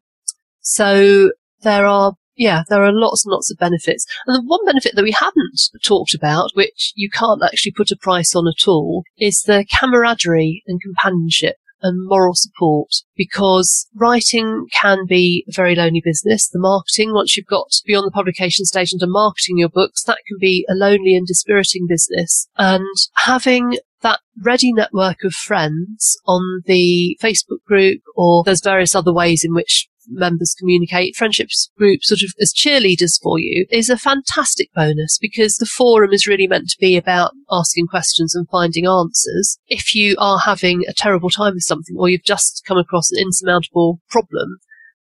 so 0.61 1.31
there 1.61 1.85
are, 1.85 2.13
yeah, 2.35 2.63
there 2.69 2.83
are 2.83 2.93
lots 2.93 3.25
and 3.25 3.31
lots 3.31 3.51
of 3.51 3.57
benefits. 3.57 4.05
And 4.25 4.35
the 4.35 4.47
one 4.47 4.65
benefit 4.65 4.95
that 4.95 5.03
we 5.03 5.11
haven't 5.11 5.59
talked 5.83 6.13
about, 6.13 6.51
which 6.53 6.93
you 6.95 7.09
can't 7.09 7.43
actually 7.43 7.73
put 7.73 7.91
a 7.91 7.97
price 7.97 8.35
on 8.35 8.47
at 8.47 8.67
all, 8.67 9.03
is 9.17 9.43
the 9.43 9.65
camaraderie 9.79 10.63
and 10.67 10.81
companionship 10.81 11.57
and 11.81 12.07
moral 12.07 12.33
support 12.35 12.89
because 13.15 13.87
writing 13.95 14.67
can 14.81 15.05
be 15.07 15.45
a 15.47 15.51
very 15.51 15.75
lonely 15.75 16.01
business. 16.03 16.49
The 16.49 16.59
marketing, 16.59 17.13
once 17.13 17.35
you've 17.35 17.45
got 17.45 17.67
beyond 17.85 18.07
the 18.07 18.11
publication 18.11 18.65
stage 18.65 18.93
into 18.93 19.07
marketing 19.07 19.57
your 19.57 19.69
books, 19.69 20.03
that 20.03 20.19
can 20.27 20.37
be 20.39 20.65
a 20.69 20.73
lonely 20.73 21.15
and 21.15 21.27
dispiriting 21.27 21.87
business. 21.87 22.47
And 22.57 22.85
having 23.17 23.77
that 24.01 24.19
ready 24.41 24.71
network 24.71 25.23
of 25.23 25.33
friends 25.33 26.17
on 26.25 26.61
the 26.65 27.17
Facebook 27.21 27.63
group 27.67 28.01
or 28.15 28.43
there's 28.43 28.63
various 28.63 28.95
other 28.95 29.13
ways 29.13 29.43
in 29.43 29.53
which 29.53 29.88
members 30.09 30.55
communicate, 30.57 31.15
friendships 31.15 31.69
group 31.77 32.03
sort 32.03 32.21
of 32.21 32.33
as 32.41 32.53
cheerleaders 32.53 33.21
for 33.21 33.39
you 33.39 33.65
is 33.69 33.89
a 33.89 33.97
fantastic 33.97 34.69
bonus 34.73 35.17
because 35.19 35.57
the 35.57 35.65
forum 35.65 36.11
is 36.11 36.27
really 36.27 36.47
meant 36.47 36.69
to 36.69 36.77
be 36.79 36.97
about 36.97 37.31
asking 37.51 37.87
questions 37.87 38.35
and 38.35 38.47
finding 38.49 38.85
answers. 38.87 39.57
If 39.67 39.95
you 39.95 40.15
are 40.19 40.39
having 40.39 40.83
a 40.87 40.93
terrible 40.93 41.29
time 41.29 41.53
with 41.53 41.63
something 41.63 41.95
or 41.97 42.09
you've 42.09 42.23
just 42.23 42.63
come 42.67 42.77
across 42.77 43.11
an 43.11 43.19
insurmountable 43.19 43.99
problem, 44.09 44.59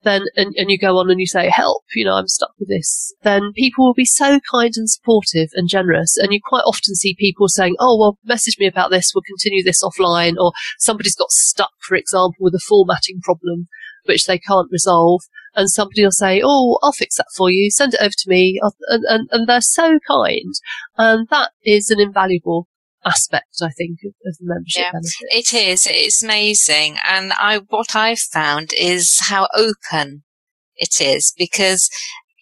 then 0.05 0.23
and, 0.37 0.55
and 0.57 0.71
you 0.71 0.79
go 0.79 0.99
on 0.99 1.11
and 1.11 1.21
you 1.21 1.27
say 1.27 1.49
help 1.49 1.85
you 1.95 2.05
know 2.05 2.15
i'm 2.15 2.27
stuck 2.27 2.51
with 2.59 2.69
this 2.69 3.15
then 3.23 3.53
people 3.55 3.87
will 3.87 3.95
be 3.95 4.05
so 4.05 4.41
kind 4.51 4.73
and 4.77 4.91
supportive 4.91 5.51
and 5.55 5.69
generous. 5.69 6.17
And 6.17 6.33
you 6.33 6.41
quite 6.43 6.65
often 6.67 6.95
see 6.95 7.15
people 7.19 7.49
saying 7.49 7.77
oh 7.79 7.99
well 7.99 8.19
message 8.25 8.57
me 8.59 8.67
about 8.67 8.91
this. 8.91 9.13
We'll 9.15 9.23
continue 9.23 9.63
this 9.63 9.83
offline 9.83 10.35
or 10.39 10.53
somebody's 10.79 11.17
got 11.17 11.31
stuck 11.31 11.73
for 11.81 11.97
example 11.97 12.37
with 12.41 12.55
a 12.55 12.63
formatting 12.67 13.21
problem 13.23 13.69
which 14.05 14.27
they 14.27 14.39
can't 14.39 14.71
resolve 14.71 15.23
and 15.55 15.71
somebody 15.71 16.03
will 16.03 16.11
say 16.11 16.41
oh 16.45 16.79
i'll 16.83 16.93
fix 16.93 17.17
that 17.17 17.27
for 17.37 17.51
you 17.51 17.71
send 17.71 17.95
it 17.95 18.01
over 18.01 18.15
to 18.17 18.29
me 18.29 18.59
and, 18.89 19.05
and, 19.09 19.29
and 19.31 19.47
they're 19.47 19.61
so 19.61 19.99
kind 20.07 20.55
and 20.97 21.29
that 21.29 21.51
is 21.65 21.91
an 21.91 22.01
invaluable 22.01 22.69
aspect 23.05 23.57
i 23.63 23.71
think 23.71 23.99
of, 24.05 24.13
of 24.27 24.37
the 24.39 24.45
membership 24.45 24.83
Yeah, 24.83 24.93
benefit 24.93 25.13
It 25.31 25.55
is. 25.55 25.87
It's 25.91 26.23
amazing. 26.23 26.99
And 27.05 27.33
I, 27.33 27.61
what 27.69 27.97
I've 27.97 28.21
found 28.21 28.73
is 28.79 29.19
how 29.29 29.49
open 29.55 30.23
it 30.77 31.01
is 31.01 31.35
because 31.37 31.91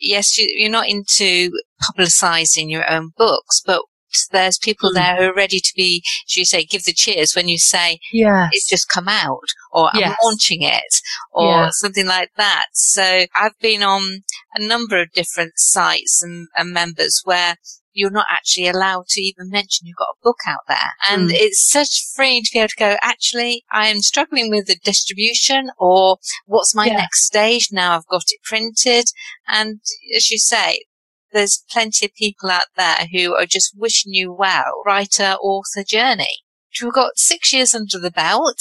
yes, 0.01 0.37
you, 0.39 0.49
you're 0.57 0.71
not 0.71 0.89
into 0.89 1.51
publicizing 1.83 2.71
your 2.71 2.91
own 2.91 3.13
books, 3.17 3.63
but 3.65 3.83
there's 4.31 4.59
people 4.59 4.91
Mm. 4.91 4.95
there 4.95 5.17
who 5.17 5.23
are 5.31 5.35
ready 5.35 5.61
to 5.61 5.73
be, 5.77 6.03
as 6.29 6.37
you 6.37 6.45
say, 6.45 6.65
give 6.65 6.85
the 6.85 6.93
cheers 6.93 7.35
when 7.35 7.49
you 7.49 7.59
say 7.59 7.99
yes 8.13 8.51
it's 8.53 8.69
just 8.69 8.89
come 8.89 9.09
out 9.09 9.49
or 9.73 9.91
I'm 9.93 10.01
Yes. 10.01 10.17
launching 10.23 10.63
it 10.63 11.01
or 11.33 11.45
Yeah. 11.47 11.71
something 11.73 12.07
like 12.07 12.31
that. 12.37 12.67
So 12.73 13.27
I've 13.35 13.59
been 13.61 13.83
on 13.83 14.23
a 14.55 14.63
number 14.63 15.01
of 15.01 15.13
different 15.13 15.53
sites 15.57 16.23
and, 16.23 16.49
and 16.57 16.73
members 16.73 17.21
where 17.25 17.57
you're 17.93 18.11
not 18.11 18.27
actually 18.31 18.69
allowed 18.69 19.07
to 19.09 19.21
even 19.21 19.51
mention 19.51 19.87
you've 19.87 19.97
got 19.97 20.05
a 20.17 20.23
book 20.23 20.39
out 20.47 20.61
there. 20.69 20.93
And 21.09 21.29
Mm. 21.29 21.35
it's 21.35 21.69
such 21.69 22.05
freeing 22.15 22.43
to 22.45 22.51
be 22.53 22.61
able 22.61 22.69
to 22.69 22.77
go, 22.77 22.97
actually, 23.03 23.65
I 23.73 23.89
am 23.89 24.01
struggling 24.01 24.49
with 24.49 24.67
the 24.67 24.77
distribution 24.77 25.71
or 25.77 26.19
what's 26.47 26.75
my 26.75 26.87
Yeah. 26.87 26.97
next 26.99 27.25
stage 27.27 27.69
now 27.73 27.97
I've 27.97 28.07
got 28.07 28.23
it 28.29 28.43
printed. 28.45 29.07
And 29.49 29.81
as 30.17 30.31
you 30.31 30.39
say, 30.39 30.83
there's 31.33 31.65
plenty 31.71 32.07
of 32.07 32.15
people 32.15 32.51
out 32.51 32.65
there 32.77 33.07
who 33.13 33.35
are 33.35 33.47
just 33.47 33.75
wishing 33.77 34.13
you 34.13 34.33
well, 34.33 34.83
writer, 34.85 35.35
author 35.43 35.85
journey. 35.87 36.39
We've 36.83 36.93
got 36.93 37.19
six 37.19 37.53
years 37.53 37.75
under 37.75 37.99
the 37.99 38.11
belt. 38.11 38.61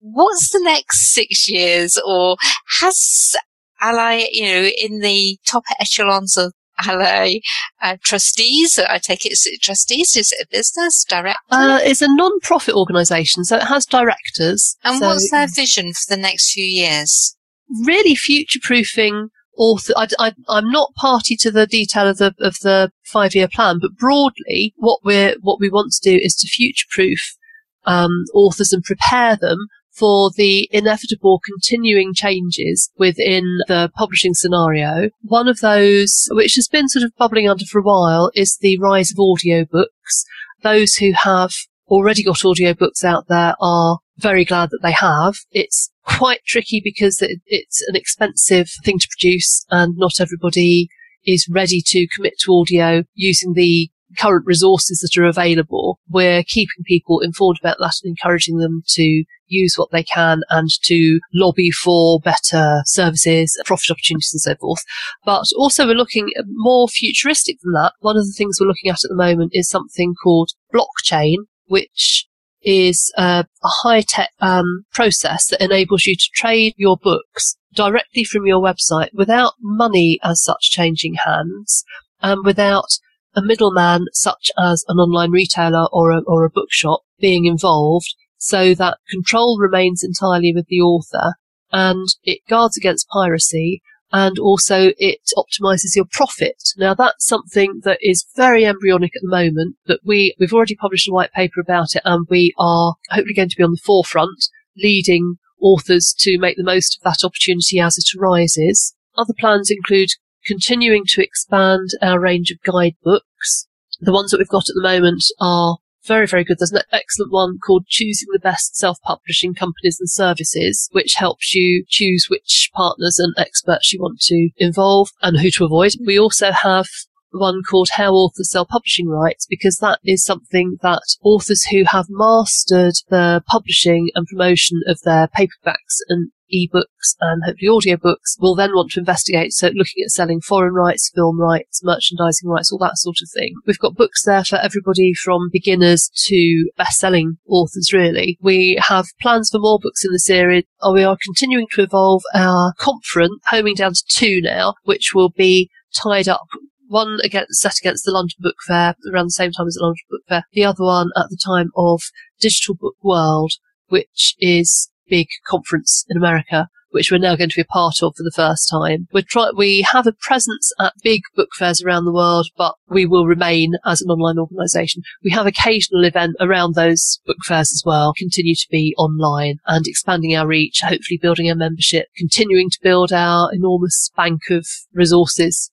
What's 0.00 0.50
the 0.50 0.60
next 0.62 1.12
six 1.12 1.48
years 1.48 1.98
or 2.04 2.36
has 2.80 3.36
ALLi, 3.80 4.28
you 4.32 4.44
know, 4.44 4.70
in 4.76 5.00
the 5.00 5.38
top 5.46 5.64
echelons 5.80 6.36
of 6.36 6.52
ALLi 6.84 7.40
uh, 7.82 7.96
trustees, 8.02 8.78
I 8.78 8.98
take 8.98 9.24
it 9.24 9.32
as 9.32 9.46
trustees, 9.60 10.16
is 10.16 10.32
it 10.32 10.44
a 10.44 10.48
business 10.50 11.04
director? 11.08 11.38
Uh, 11.50 11.80
it's 11.82 12.02
a 12.02 12.08
non-profit 12.08 12.74
organisation, 12.74 13.44
so 13.44 13.56
it 13.56 13.64
has 13.64 13.86
directors. 13.86 14.76
and 14.84 14.98
so 14.98 15.08
what's 15.08 15.30
their 15.30 15.48
vision 15.48 15.92
for 15.92 16.14
the 16.14 16.20
next 16.20 16.52
few 16.52 16.64
years? 16.64 17.36
really 17.84 18.14
future-proofing 18.14 19.28
author? 19.58 19.92
I, 19.96 20.32
I'm 20.48 20.70
not 20.70 20.94
party 20.94 21.36
to 21.36 21.50
the 21.50 21.66
detail 21.66 22.08
of 22.08 22.18
the 22.18 22.34
of 22.38 22.56
the 22.62 22.90
five-year 23.04 23.48
plan, 23.48 23.78
but 23.80 23.96
broadly, 23.96 24.72
what 24.76 25.00
we're 25.04 25.34
what 25.40 25.60
we 25.60 25.68
want 25.68 25.92
to 25.92 26.10
do 26.10 26.18
is 26.22 26.34
to 26.36 26.48
future-proof 26.48 27.36
um, 27.84 28.24
authors 28.32 28.72
and 28.72 28.82
prepare 28.82 29.36
them 29.36 29.58
for 29.98 30.30
the 30.36 30.68
inevitable 30.70 31.40
continuing 31.44 32.14
changes 32.14 32.90
within 32.98 33.42
the 33.66 33.90
publishing 33.96 34.32
scenario. 34.32 35.10
One 35.22 35.48
of 35.48 35.58
those, 35.58 36.28
which 36.30 36.54
has 36.54 36.68
been 36.68 36.88
sort 36.88 37.02
of 37.02 37.16
bubbling 37.16 37.48
under 37.48 37.64
for 37.64 37.80
a 37.80 37.82
while, 37.82 38.30
is 38.34 38.58
the 38.60 38.78
rise 38.78 39.10
of 39.10 39.16
audiobooks. 39.16 40.24
Those 40.62 40.94
who 40.96 41.12
have 41.24 41.52
already 41.88 42.22
got 42.22 42.36
audiobooks 42.36 43.02
out 43.02 43.26
there 43.28 43.54
are 43.60 43.98
very 44.18 44.44
glad 44.44 44.70
that 44.70 44.80
they 44.82 44.92
have. 44.92 45.36
It's 45.50 45.90
quite 46.04 46.44
tricky 46.46 46.80
because 46.82 47.22
it, 47.22 47.40
it's 47.46 47.86
an 47.88 47.96
expensive 47.96 48.70
thing 48.84 48.98
to 48.98 49.08
produce 49.08 49.64
and 49.70 49.94
not 49.96 50.20
everybody 50.20 50.88
is 51.24 51.48
ready 51.48 51.82
to 51.84 52.06
commit 52.14 52.34
to 52.40 52.52
audio 52.52 53.02
using 53.14 53.52
the 53.52 53.90
current 54.16 54.46
resources 54.46 55.00
that 55.00 55.20
are 55.20 55.26
available. 55.26 56.00
We're 56.08 56.42
keeping 56.42 56.84
people 56.84 57.20
informed 57.20 57.58
about 57.60 57.76
that 57.78 57.94
and 58.02 58.10
encouraging 58.10 58.58
them 58.58 58.82
to 58.88 59.24
use 59.46 59.74
what 59.76 59.90
they 59.92 60.02
can 60.02 60.40
and 60.50 60.68
to 60.84 61.20
lobby 61.34 61.70
for 61.70 62.20
better 62.20 62.82
services, 62.86 63.60
profit 63.66 63.90
opportunities 63.90 64.32
and 64.32 64.40
so 64.40 64.54
forth. 64.56 64.82
But 65.24 65.44
also 65.56 65.86
we're 65.86 65.94
looking 65.94 66.30
more 66.46 66.88
futuristic 66.88 67.58
than 67.62 67.72
that. 67.72 67.92
One 68.00 68.16
of 68.16 68.24
the 68.24 68.34
things 68.36 68.58
we're 68.60 68.66
looking 68.68 68.90
at 68.90 69.04
at 69.04 69.10
the 69.10 69.16
moment 69.16 69.50
is 69.54 69.68
something 69.68 70.14
called 70.22 70.50
blockchain, 70.74 71.36
which 71.66 72.27
is 72.62 73.12
a, 73.16 73.44
a 73.62 73.68
high 73.82 74.02
tech 74.02 74.30
um, 74.40 74.84
process 74.92 75.46
that 75.48 75.62
enables 75.62 76.06
you 76.06 76.16
to 76.16 76.30
trade 76.34 76.74
your 76.76 76.96
books 76.96 77.56
directly 77.74 78.24
from 78.24 78.46
your 78.46 78.60
website 78.60 79.10
without 79.12 79.54
money 79.60 80.18
as 80.22 80.42
such 80.42 80.70
changing 80.70 81.14
hands 81.24 81.84
and 82.20 82.44
without 82.44 82.98
a 83.36 83.42
middleman 83.42 84.06
such 84.12 84.50
as 84.58 84.84
an 84.88 84.98
online 84.98 85.30
retailer 85.30 85.86
or 85.92 86.10
a, 86.10 86.20
or 86.26 86.44
a 86.44 86.50
bookshop 86.50 87.02
being 87.20 87.44
involved 87.44 88.14
so 88.38 88.74
that 88.74 88.98
control 89.10 89.58
remains 89.60 90.02
entirely 90.02 90.52
with 90.54 90.66
the 90.68 90.80
author 90.80 91.34
and 91.72 92.08
it 92.24 92.40
guards 92.48 92.76
against 92.76 93.08
piracy 93.08 93.82
and 94.12 94.38
also 94.38 94.92
it 94.98 95.20
optimizes 95.36 95.94
your 95.94 96.06
profit. 96.10 96.56
Now 96.76 96.94
that's 96.94 97.26
something 97.26 97.80
that 97.84 97.98
is 98.00 98.26
very 98.36 98.64
embryonic 98.64 99.12
at 99.16 99.22
the 99.22 99.28
moment, 99.28 99.76
but 99.86 100.00
we, 100.04 100.34
we've 100.38 100.52
already 100.52 100.76
published 100.76 101.08
a 101.08 101.12
white 101.12 101.32
paper 101.32 101.60
about 101.60 101.94
it 101.94 102.02
and 102.04 102.26
we 102.30 102.54
are 102.58 102.94
hopefully 103.10 103.34
going 103.34 103.50
to 103.50 103.56
be 103.56 103.62
on 103.62 103.72
the 103.72 103.82
forefront 103.84 104.48
leading 104.76 105.36
authors 105.60 106.14
to 106.18 106.38
make 106.38 106.56
the 106.56 106.64
most 106.64 106.96
of 106.98 107.02
that 107.02 107.26
opportunity 107.26 107.80
as 107.80 107.98
it 107.98 108.18
arises. 108.18 108.94
Other 109.16 109.34
plans 109.38 109.70
include 109.70 110.10
continuing 110.46 111.02
to 111.08 111.22
expand 111.22 111.88
our 112.00 112.20
range 112.20 112.50
of 112.50 112.62
guidebooks. 112.62 113.66
The 114.00 114.12
ones 114.12 114.30
that 114.30 114.38
we've 114.38 114.48
got 114.48 114.68
at 114.68 114.74
the 114.74 114.82
moment 114.82 115.24
are 115.40 115.78
very, 116.06 116.26
very 116.26 116.44
good. 116.44 116.56
There's 116.58 116.72
an 116.72 116.82
excellent 116.92 117.32
one 117.32 117.58
called 117.58 117.86
Choosing 117.86 118.28
the 118.32 118.38
Best 118.38 118.76
Self-Publishing 118.76 119.54
Companies 119.54 119.98
and 120.00 120.10
Services, 120.10 120.88
which 120.92 121.14
helps 121.14 121.54
you 121.54 121.84
choose 121.88 122.26
which 122.28 122.70
partners 122.74 123.18
and 123.18 123.34
experts 123.36 123.92
you 123.92 124.00
want 124.00 124.20
to 124.20 124.50
involve 124.56 125.10
and 125.22 125.38
who 125.38 125.50
to 125.50 125.64
avoid. 125.64 125.92
We 126.04 126.18
also 126.18 126.52
have 126.52 126.86
one 127.30 127.62
called 127.62 127.90
How 127.92 128.12
Authors 128.12 128.50
Sell 128.50 128.64
Publishing 128.64 129.08
Rights 129.08 129.46
because 129.48 129.76
that 129.76 130.00
is 130.04 130.24
something 130.24 130.78
that 130.82 131.02
authors 131.22 131.64
who 131.64 131.84
have 131.84 132.06
mastered 132.08 132.94
the 133.10 133.42
publishing 133.46 134.08
and 134.14 134.26
promotion 134.26 134.80
of 134.86 135.00
their 135.02 135.28
paperbacks 135.28 135.98
and 136.08 136.30
ebooks 136.52 137.14
and 137.20 137.42
hopefully 137.44 137.70
audiobooks 137.70 138.40
will 138.40 138.54
then 138.54 138.72
want 138.72 138.90
to 138.92 139.00
investigate. 139.00 139.52
So 139.52 139.68
looking 139.68 140.04
at 140.04 140.10
selling 140.10 140.40
foreign 140.40 140.74
rights, 140.74 141.10
film 141.14 141.40
rights, 141.40 141.80
merchandising 141.82 142.48
rights, 142.48 142.72
all 142.72 142.78
that 142.78 142.96
sort 142.98 143.16
of 143.22 143.28
thing. 143.34 143.54
We've 143.66 143.78
got 143.78 143.96
books 143.96 144.24
there 144.24 144.44
for 144.44 144.56
everybody 144.56 145.12
from 145.14 145.48
beginners 145.52 146.10
to 146.26 146.70
best-selling 146.76 147.38
authors, 147.48 147.92
really. 147.92 148.38
We 148.40 148.78
have 148.80 149.06
plans 149.20 149.50
for 149.50 149.58
more 149.58 149.78
books 149.80 150.04
in 150.04 150.12
the 150.12 150.18
series. 150.18 150.64
Oh, 150.80 150.92
we 150.92 151.04
are 151.04 151.16
continuing 151.22 151.66
to 151.72 151.82
evolve 151.82 152.22
our 152.34 152.74
conference, 152.78 153.40
homing 153.46 153.74
down 153.74 153.92
to 153.94 154.04
two 154.08 154.40
now, 154.40 154.74
which 154.84 155.12
will 155.14 155.30
be 155.30 155.70
tied 155.94 156.28
up 156.28 156.46
one 156.88 157.18
against, 157.22 157.60
set 157.60 157.78
against 157.78 158.04
the 158.04 158.12
London 158.12 158.36
Book 158.40 158.56
Fair 158.66 158.94
around 159.12 159.26
the 159.26 159.30
same 159.30 159.52
time 159.52 159.66
as 159.66 159.74
the 159.74 159.82
London 159.82 160.02
Book 160.10 160.22
Fair. 160.28 160.44
The 160.52 160.64
other 160.64 160.84
one 160.84 161.10
at 161.16 161.26
the 161.28 161.38
time 161.44 161.70
of 161.76 162.02
Digital 162.40 162.74
Book 162.74 162.96
World, 163.02 163.52
which 163.88 164.34
is 164.38 164.90
big 165.08 165.28
conference 165.46 166.04
in 166.08 166.16
America, 166.16 166.68
which 166.90 167.10
we're 167.10 167.18
now 167.18 167.36
going 167.36 167.50
to 167.50 167.56
be 167.56 167.62
a 167.62 167.64
part 167.64 167.96
of 168.02 168.14
for 168.16 168.22
the 168.22 168.32
first 168.34 168.68
time. 168.70 169.08
We're 169.12 169.22
try- 169.22 169.50
we 169.56 169.82
have 169.82 170.06
a 170.06 170.12
presence 170.12 170.72
at 170.80 170.94
big 171.02 171.22
book 171.36 171.50
fairs 171.58 171.82
around 171.82 172.04
the 172.04 172.12
world, 172.12 172.48
but 172.56 172.74
we 172.88 173.06
will 173.06 173.26
remain 173.26 173.74
as 173.84 174.00
an 174.00 174.10
online 174.10 174.38
organisation. 174.38 175.02
We 175.22 175.30
have 175.30 175.46
occasional 175.46 176.04
event 176.04 176.36
around 176.40 176.74
those 176.74 177.20
book 177.26 177.38
fairs 177.44 177.72
as 177.72 177.82
well, 177.84 178.14
continue 178.16 178.54
to 178.54 178.66
be 178.70 178.94
online 178.98 179.56
and 179.66 179.86
expanding 179.86 180.34
our 180.36 180.46
reach, 180.46 180.80
hopefully 180.82 181.18
building 181.20 181.48
our 181.48 181.56
membership, 181.56 182.06
continuing 182.16 182.70
to 182.70 182.78
build 182.82 183.12
our 183.12 183.50
enormous 183.52 184.10
bank 184.16 184.42
of 184.50 184.66
resources 184.94 185.70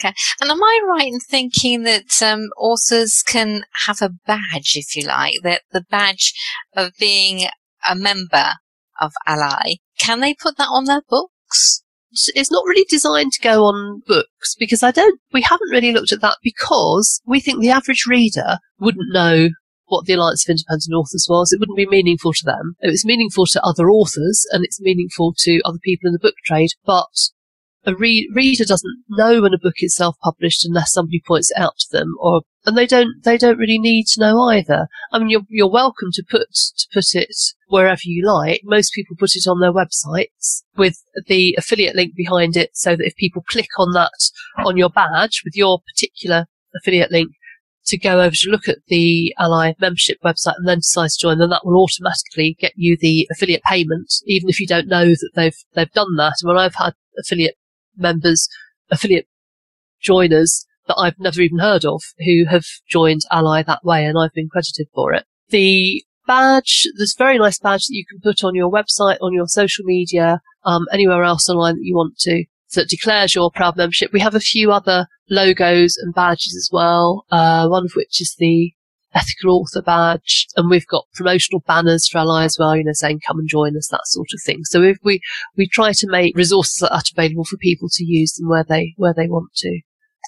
Okay. 0.00 0.12
And 0.40 0.50
am 0.50 0.62
I 0.62 0.80
right 0.88 1.06
in 1.06 1.20
thinking 1.20 1.84
that 1.84 2.20
um, 2.20 2.48
authors 2.58 3.22
can 3.22 3.62
have 3.86 4.02
a 4.02 4.10
badge, 4.26 4.72
if 4.74 4.96
you 4.96 5.06
like, 5.06 5.36
that 5.44 5.62
the 5.72 5.84
badge 5.88 6.34
of 6.76 6.92
being 6.98 7.46
a 7.88 7.96
member 7.96 8.52
of 9.00 9.12
ALLi, 9.26 9.78
can 9.98 10.20
they 10.20 10.34
put 10.34 10.56
that 10.56 10.68
on 10.70 10.84
their 10.84 11.02
books? 11.08 11.82
it's 12.34 12.50
not 12.50 12.64
really 12.66 12.86
designed 12.88 13.32
to 13.32 13.40
go 13.40 13.64
on 13.64 14.02
books 14.06 14.54
because 14.58 14.82
I 14.82 14.90
don't, 14.90 15.20
we 15.32 15.42
haven't 15.42 15.70
really 15.70 15.92
looked 15.92 16.12
at 16.12 16.20
that 16.20 16.36
because 16.42 17.20
we 17.26 17.40
think 17.40 17.60
the 17.60 17.70
average 17.70 18.04
reader 18.06 18.58
wouldn't 18.78 19.12
know 19.12 19.48
what 19.86 20.06
the 20.06 20.14
Alliance 20.14 20.46
of 20.46 20.52
Independent 20.52 20.94
Authors 20.94 21.26
was. 21.28 21.52
It 21.52 21.60
wouldn't 21.60 21.76
be 21.76 21.86
meaningful 21.86 22.32
to 22.32 22.44
them. 22.44 22.76
It 22.80 22.90
was 22.90 23.04
meaningful 23.04 23.46
to 23.46 23.62
other 23.62 23.90
authors 23.90 24.46
and 24.52 24.64
it's 24.64 24.80
meaningful 24.80 25.34
to 25.38 25.60
other 25.64 25.78
people 25.82 26.08
in 26.08 26.12
the 26.12 26.18
book 26.18 26.34
trade, 26.44 26.70
but 26.84 27.10
a 27.86 27.94
re- 27.94 28.30
reader 28.34 28.64
doesn't 28.64 29.04
know 29.08 29.42
when 29.42 29.54
a 29.54 29.58
book 29.58 29.76
is 29.78 29.94
self-published 29.94 30.64
unless 30.64 30.92
somebody 30.92 31.22
points 31.26 31.50
it 31.50 31.60
out 31.60 31.78
to 31.78 31.86
them, 31.90 32.14
or 32.18 32.42
and 32.66 32.76
they 32.76 32.86
don't 32.86 33.22
they 33.24 33.36
don't 33.36 33.58
really 33.58 33.78
need 33.78 34.06
to 34.08 34.20
know 34.20 34.40
either. 34.44 34.88
I 35.12 35.18
mean, 35.18 35.28
you're 35.28 35.46
you're 35.48 35.70
welcome 35.70 36.08
to 36.12 36.24
put 36.28 36.48
to 36.52 36.86
put 36.92 37.14
it 37.14 37.34
wherever 37.68 38.00
you 38.04 38.26
like. 38.26 38.62
Most 38.64 38.92
people 38.94 39.16
put 39.18 39.36
it 39.36 39.46
on 39.46 39.60
their 39.60 39.72
websites 39.72 40.62
with 40.76 41.02
the 41.26 41.54
affiliate 41.58 41.96
link 41.96 42.14
behind 42.14 42.56
it, 42.56 42.70
so 42.74 42.96
that 42.96 43.06
if 43.06 43.16
people 43.16 43.42
click 43.46 43.68
on 43.78 43.92
that 43.92 44.12
on 44.64 44.76
your 44.76 44.90
badge 44.90 45.42
with 45.44 45.54
your 45.54 45.80
particular 45.94 46.46
affiliate 46.74 47.12
link, 47.12 47.32
to 47.86 47.98
go 47.98 48.20
over 48.20 48.34
to 48.34 48.50
look 48.50 48.68
at 48.68 48.78
the 48.88 49.34
ALLi 49.38 49.74
membership 49.78 50.18
website 50.24 50.56
and 50.56 50.66
then 50.66 50.78
decide 50.78 51.10
to 51.10 51.18
join, 51.20 51.38
then 51.38 51.50
that 51.50 51.64
will 51.64 51.82
automatically 51.82 52.56
get 52.58 52.72
you 52.76 52.96
the 52.98 53.28
affiliate 53.30 53.62
payment, 53.62 54.12
even 54.26 54.48
if 54.48 54.58
you 54.58 54.66
don't 54.66 54.88
know 54.88 55.10
that 55.10 55.30
they've 55.34 55.56
they've 55.74 55.92
done 55.92 56.16
that. 56.16 56.34
And 56.42 56.48
when 56.48 56.56
I've 56.56 56.76
had 56.76 56.94
affiliate 57.18 57.56
members, 57.96 58.48
affiliate 58.90 59.28
joiners 60.00 60.66
that 60.86 60.96
I've 60.98 61.18
never 61.18 61.40
even 61.40 61.58
heard 61.58 61.84
of 61.84 62.02
who 62.18 62.44
have 62.50 62.64
joined 62.88 63.22
ALLi 63.30 63.62
that 63.62 63.84
way 63.84 64.04
and 64.04 64.18
I've 64.18 64.34
been 64.34 64.48
credited 64.48 64.88
for 64.94 65.12
it. 65.12 65.24
The 65.48 66.04
badge, 66.26 66.86
this 66.98 67.14
very 67.16 67.38
nice 67.38 67.58
badge 67.58 67.86
that 67.86 67.94
you 67.94 68.04
can 68.06 68.20
put 68.20 68.44
on 68.44 68.54
your 68.54 68.70
website, 68.70 69.18
on 69.20 69.32
your 69.32 69.46
social 69.46 69.84
media, 69.84 70.40
um, 70.64 70.86
anywhere 70.92 71.24
else 71.24 71.48
online 71.48 71.76
that 71.76 71.84
you 71.84 71.94
want 71.94 72.18
to, 72.18 72.44
that 72.74 72.88
declares 72.88 73.34
your 73.34 73.50
proud 73.50 73.76
membership. 73.76 74.12
We 74.12 74.20
have 74.20 74.34
a 74.34 74.40
few 74.40 74.72
other 74.72 75.06
logos 75.30 75.96
and 75.96 76.14
badges 76.14 76.54
as 76.56 76.68
well, 76.72 77.24
uh, 77.30 77.66
one 77.68 77.84
of 77.84 77.92
which 77.94 78.20
is 78.20 78.34
the 78.38 78.72
ethical 79.14 79.60
author 79.60 79.82
badge, 79.82 80.46
and 80.56 80.70
we've 80.70 80.86
got 80.86 81.06
promotional 81.14 81.62
banners 81.66 82.08
for 82.08 82.18
ALLi 82.18 82.44
as 82.44 82.56
well, 82.58 82.76
you 82.76 82.84
know, 82.84 82.92
saying 82.92 83.20
come 83.26 83.38
and 83.38 83.48
join 83.48 83.76
us, 83.76 83.88
that 83.88 84.06
sort 84.06 84.28
of 84.34 84.40
thing. 84.44 84.64
So 84.64 84.80
we 84.80 84.96
we 85.02 85.20
we 85.56 85.68
try 85.68 85.92
to 85.92 86.06
make 86.08 86.36
resources 86.36 86.78
that 86.80 86.92
are 86.92 87.02
available 87.16 87.44
for 87.44 87.56
people 87.56 87.88
to 87.92 88.04
use 88.04 88.34
them 88.34 88.48
where 88.48 88.64
they 88.68 88.94
where 88.96 89.14
they 89.14 89.28
want 89.28 89.52
to. 89.56 89.80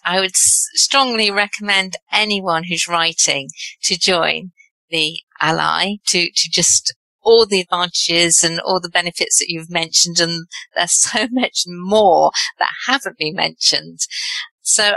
I 0.04 0.20
would 0.20 0.36
strongly 0.36 1.30
recommend 1.30 1.94
anyone 2.12 2.64
who's 2.64 2.88
writing 2.88 3.48
to 3.82 3.98
join 3.98 4.52
the 4.90 5.20
ALLi 5.40 6.00
to 6.08 6.30
to 6.30 6.50
just 6.50 6.94
all 7.22 7.44
the 7.44 7.60
advantages 7.60 8.44
and 8.44 8.60
all 8.60 8.80
the 8.80 8.88
benefits 8.88 9.38
that 9.38 9.48
you've 9.48 9.70
mentioned, 9.70 10.20
and 10.20 10.46
there's 10.76 10.92
so 11.10 11.26
much 11.30 11.64
more 11.66 12.30
that 12.58 12.70
haven't 12.86 13.18
been 13.18 13.34
mentioned. 13.34 14.00
So 14.62 14.94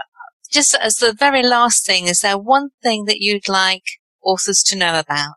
just 0.49 0.75
as 0.75 0.95
the 0.95 1.13
very 1.13 1.43
last 1.43 1.85
thing, 1.85 2.07
is 2.07 2.19
there 2.19 2.37
one 2.37 2.69
thing 2.81 3.05
that 3.05 3.21
you'd 3.21 3.47
like 3.47 3.83
authors 4.23 4.63
to 4.63 4.77
know 4.77 4.99
about? 4.99 5.35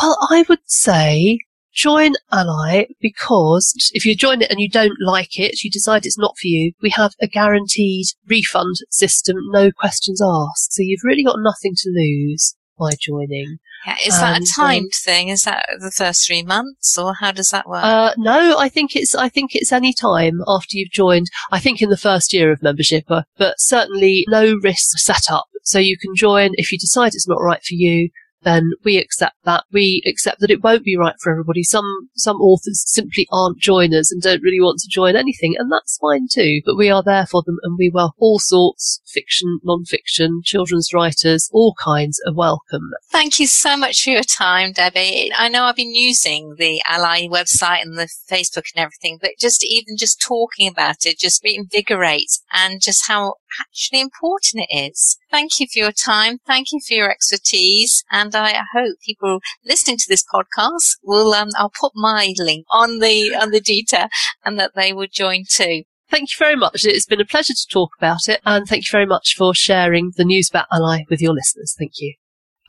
Well, 0.00 0.16
I 0.30 0.44
would 0.48 0.60
say 0.66 1.38
join 1.72 2.12
ALLi 2.32 2.86
because 3.00 3.74
if 3.92 4.06
you 4.06 4.14
join 4.14 4.42
it 4.42 4.50
and 4.50 4.60
you 4.60 4.68
don't 4.68 4.96
like 5.00 5.38
it, 5.38 5.62
you 5.62 5.70
decide 5.70 6.06
it's 6.06 6.18
not 6.18 6.36
for 6.38 6.46
you, 6.46 6.72
we 6.80 6.90
have 6.90 7.12
a 7.20 7.26
guaranteed 7.26 8.06
refund 8.28 8.76
system, 8.90 9.36
no 9.50 9.70
questions 9.72 10.20
asked. 10.22 10.72
So 10.72 10.82
you've 10.82 11.04
really 11.04 11.24
got 11.24 11.38
nothing 11.38 11.74
to 11.76 11.90
lose 11.90 12.56
by 12.78 12.90
joining. 13.00 13.58
Yeah, 13.86 13.96
is 14.06 14.18
that 14.18 14.40
a 14.40 14.46
timed 14.56 14.84
um, 14.84 14.90
thing? 15.04 15.28
Is 15.28 15.42
that 15.42 15.66
the 15.78 15.90
first 15.90 16.26
three 16.26 16.42
months, 16.42 16.96
or 16.96 17.14
how 17.20 17.32
does 17.32 17.50
that 17.50 17.68
work? 17.68 17.84
Uh, 17.84 18.14
no, 18.16 18.56
I 18.58 18.68
think 18.68 18.96
it's 18.96 19.14
I 19.14 19.28
think 19.28 19.54
it's 19.54 19.72
any 19.72 19.92
time 19.92 20.40
after 20.48 20.78
you've 20.78 20.90
joined. 20.90 21.26
I 21.52 21.60
think 21.60 21.82
in 21.82 21.90
the 21.90 21.96
first 21.96 22.32
year 22.32 22.50
of 22.50 22.62
membership, 22.62 23.04
uh, 23.10 23.22
but 23.36 23.60
certainly 23.60 24.24
no 24.28 24.56
risk 24.62 24.98
set 24.98 25.30
up. 25.30 25.46
So 25.64 25.78
you 25.78 25.96
can 25.98 26.14
join 26.14 26.50
if 26.54 26.72
you 26.72 26.78
decide 26.78 27.14
it's 27.14 27.28
not 27.28 27.42
right 27.42 27.62
for 27.62 27.74
you. 27.74 28.10
Then 28.44 28.72
we 28.84 28.98
accept 28.98 29.36
that. 29.44 29.64
We 29.72 30.02
accept 30.06 30.40
that 30.40 30.50
it 30.50 30.62
won't 30.62 30.84
be 30.84 30.96
right 30.96 31.14
for 31.20 31.32
everybody. 31.32 31.62
Some 31.62 32.10
some 32.14 32.36
authors 32.36 32.84
simply 32.86 33.26
aren't 33.32 33.58
joiners 33.58 34.10
and 34.10 34.22
don't 34.22 34.42
really 34.42 34.60
want 34.60 34.80
to 34.80 34.88
join 34.88 35.16
anything, 35.16 35.54
and 35.58 35.72
that's 35.72 35.98
fine 35.98 36.28
too. 36.30 36.60
But 36.64 36.76
we 36.76 36.90
are 36.90 37.02
there 37.02 37.26
for 37.26 37.42
them, 37.44 37.58
and 37.62 37.76
we 37.78 37.90
welcome 37.92 38.14
all 38.18 38.38
sorts: 38.38 39.00
fiction, 39.06 39.60
non-fiction, 39.64 40.42
children's 40.44 40.92
writers, 40.92 41.48
all 41.52 41.74
kinds 41.82 42.20
are 42.26 42.34
welcome. 42.34 42.90
Thank 43.10 43.40
you 43.40 43.46
so 43.46 43.76
much 43.76 44.02
for 44.02 44.10
your 44.10 44.22
time, 44.22 44.72
Debbie. 44.72 45.32
I 45.36 45.48
know 45.48 45.64
I've 45.64 45.76
been 45.76 45.94
using 45.94 46.56
the 46.58 46.82
ALLi 46.88 47.28
website 47.28 47.82
and 47.82 47.96
the 47.98 48.08
Facebook 48.30 48.64
and 48.74 48.82
everything, 48.84 49.18
but 49.20 49.32
just 49.40 49.64
even 49.64 49.96
just 49.96 50.20
talking 50.20 50.68
about 50.68 51.06
it 51.06 51.18
just 51.18 51.42
reinvigorates 51.42 52.40
and 52.52 52.80
just 52.80 53.08
how 53.08 53.34
actually 53.60 54.00
important 54.00 54.66
it 54.68 54.92
is. 54.92 55.18
Thank 55.34 55.58
you 55.58 55.66
for 55.66 55.80
your 55.80 55.90
time. 55.90 56.38
Thank 56.46 56.68
you 56.70 56.78
for 56.86 56.94
your 56.94 57.10
expertise. 57.10 58.04
And 58.12 58.36
I 58.36 58.62
hope 58.72 59.00
people 59.04 59.40
listening 59.66 59.96
to 59.96 60.06
this 60.08 60.24
podcast 60.32 60.98
will, 61.02 61.34
um, 61.34 61.48
I'll 61.58 61.72
put 61.80 61.90
my 61.96 62.32
link 62.38 62.64
on 62.70 63.00
the, 63.00 63.34
on 63.34 63.50
the 63.50 63.60
detail 63.60 64.06
and 64.44 64.60
that 64.60 64.76
they 64.76 64.92
will 64.92 65.08
join 65.10 65.42
too. 65.50 65.82
Thank 66.08 66.28
you 66.30 66.36
very 66.38 66.54
much. 66.54 66.84
It's 66.84 67.06
been 67.06 67.20
a 67.20 67.24
pleasure 67.24 67.52
to 67.52 67.68
talk 67.68 67.90
about 67.98 68.28
it, 68.28 68.42
and 68.46 68.68
thank 68.68 68.84
you 68.84 68.92
very 68.92 69.06
much 69.06 69.34
for 69.36 69.52
sharing 69.56 70.12
the 70.16 70.24
news 70.24 70.50
about 70.50 70.66
ALLi 70.70 71.04
with 71.10 71.20
your 71.20 71.34
listeners. 71.34 71.74
Thank 71.76 71.94
you. 71.98 72.14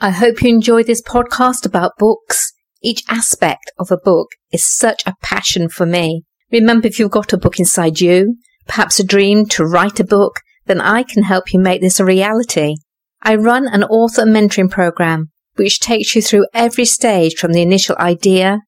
I 0.01 0.09
hope 0.09 0.41
you 0.41 0.49
enjoyed 0.49 0.87
this 0.87 1.03
podcast 1.03 1.67
about 1.67 1.99
books. 1.99 2.51
Each 2.81 3.03
aspect 3.07 3.71
of 3.77 3.91
a 3.91 3.97
book 4.03 4.29
is 4.51 4.65
such 4.65 5.03
a 5.05 5.13
passion 5.21 5.69
for 5.69 5.85
me. 5.85 6.23
Remember, 6.51 6.87
if 6.87 6.97
you've 6.97 7.11
got 7.11 7.31
a 7.31 7.37
book 7.37 7.59
inside 7.59 8.01
you, 8.01 8.37
perhaps 8.65 8.99
a 8.99 9.03
dream 9.03 9.45
to 9.49 9.65
write 9.65 9.99
a 9.99 10.03
book, 10.03 10.39
then 10.65 10.81
I 10.81 11.03
can 11.03 11.23
help 11.23 11.53
you 11.53 11.59
make 11.59 11.81
this 11.81 11.99
a 11.99 12.05
reality. 12.05 12.75
I 13.21 13.35
run 13.35 13.67
an 13.67 13.83
author 13.83 14.23
mentoring 14.23 14.69
program 14.69 15.31
which 15.55 15.79
takes 15.79 16.15
you 16.15 16.21
through 16.21 16.47
every 16.53 16.85
stage 16.85 17.35
from 17.35 17.53
the 17.53 17.61
initial 17.61 17.95
idea, 17.97 18.59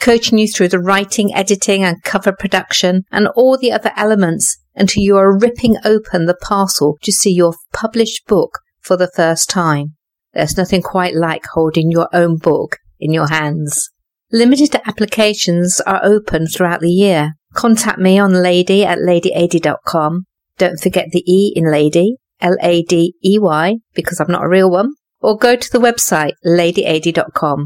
coaching 0.00 0.38
you 0.38 0.48
through 0.48 0.68
the 0.68 0.78
writing, 0.78 1.34
editing 1.34 1.82
and 1.84 2.02
cover 2.02 2.32
production 2.32 3.02
and 3.10 3.28
all 3.28 3.58
the 3.58 3.72
other 3.72 3.92
elements 3.96 4.56
until 4.74 5.02
you 5.02 5.16
are 5.16 5.38
ripping 5.38 5.76
open 5.84 6.26
the 6.26 6.36
parcel 6.40 6.96
to 7.02 7.12
see 7.12 7.32
your 7.32 7.54
published 7.72 8.26
book 8.26 8.60
for 8.80 8.96
the 8.96 9.10
first 9.14 9.50
time. 9.50 9.96
There's 10.32 10.56
nothing 10.56 10.82
quite 10.82 11.14
like 11.14 11.44
holding 11.52 11.90
your 11.90 12.08
own 12.12 12.38
book 12.38 12.76
in 13.00 13.12
your 13.12 13.28
hands. 13.28 13.90
Limited 14.30 14.76
applications 14.86 15.80
are 15.80 16.04
open 16.04 16.46
throughout 16.46 16.80
the 16.80 16.90
year. 16.90 17.32
Contact 17.54 17.98
me 17.98 18.18
on 18.18 18.32
ladey 18.32 18.84
at 18.84 18.98
ladeyadey.com. 18.98 20.26
Don't 20.58 20.78
forget 20.80 21.10
the 21.12 21.24
E 21.26 21.52
in 21.56 21.64
ladey, 21.64 22.16
L-A-D-E-Y, 22.40 23.76
because 23.94 24.20
I'm 24.20 24.30
not 24.30 24.44
a 24.44 24.48
real 24.48 24.70
one. 24.70 24.92
Or 25.20 25.36
go 25.36 25.56
to 25.56 25.72
the 25.72 25.78
website 25.78 26.32
ladeyadey.com. 26.44 27.64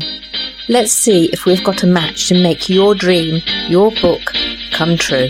Let's 0.69 0.93
see 0.93 1.31
if 1.33 1.45
we've 1.45 1.65
got 1.65 1.83
a 1.83 1.87
match 1.87 2.29
to 2.29 2.35
make 2.41 2.69
your 2.69 2.95
dream, 2.95 3.43
your 3.69 3.91
book, 4.01 4.23
come 4.73 4.97
true. 4.97 5.29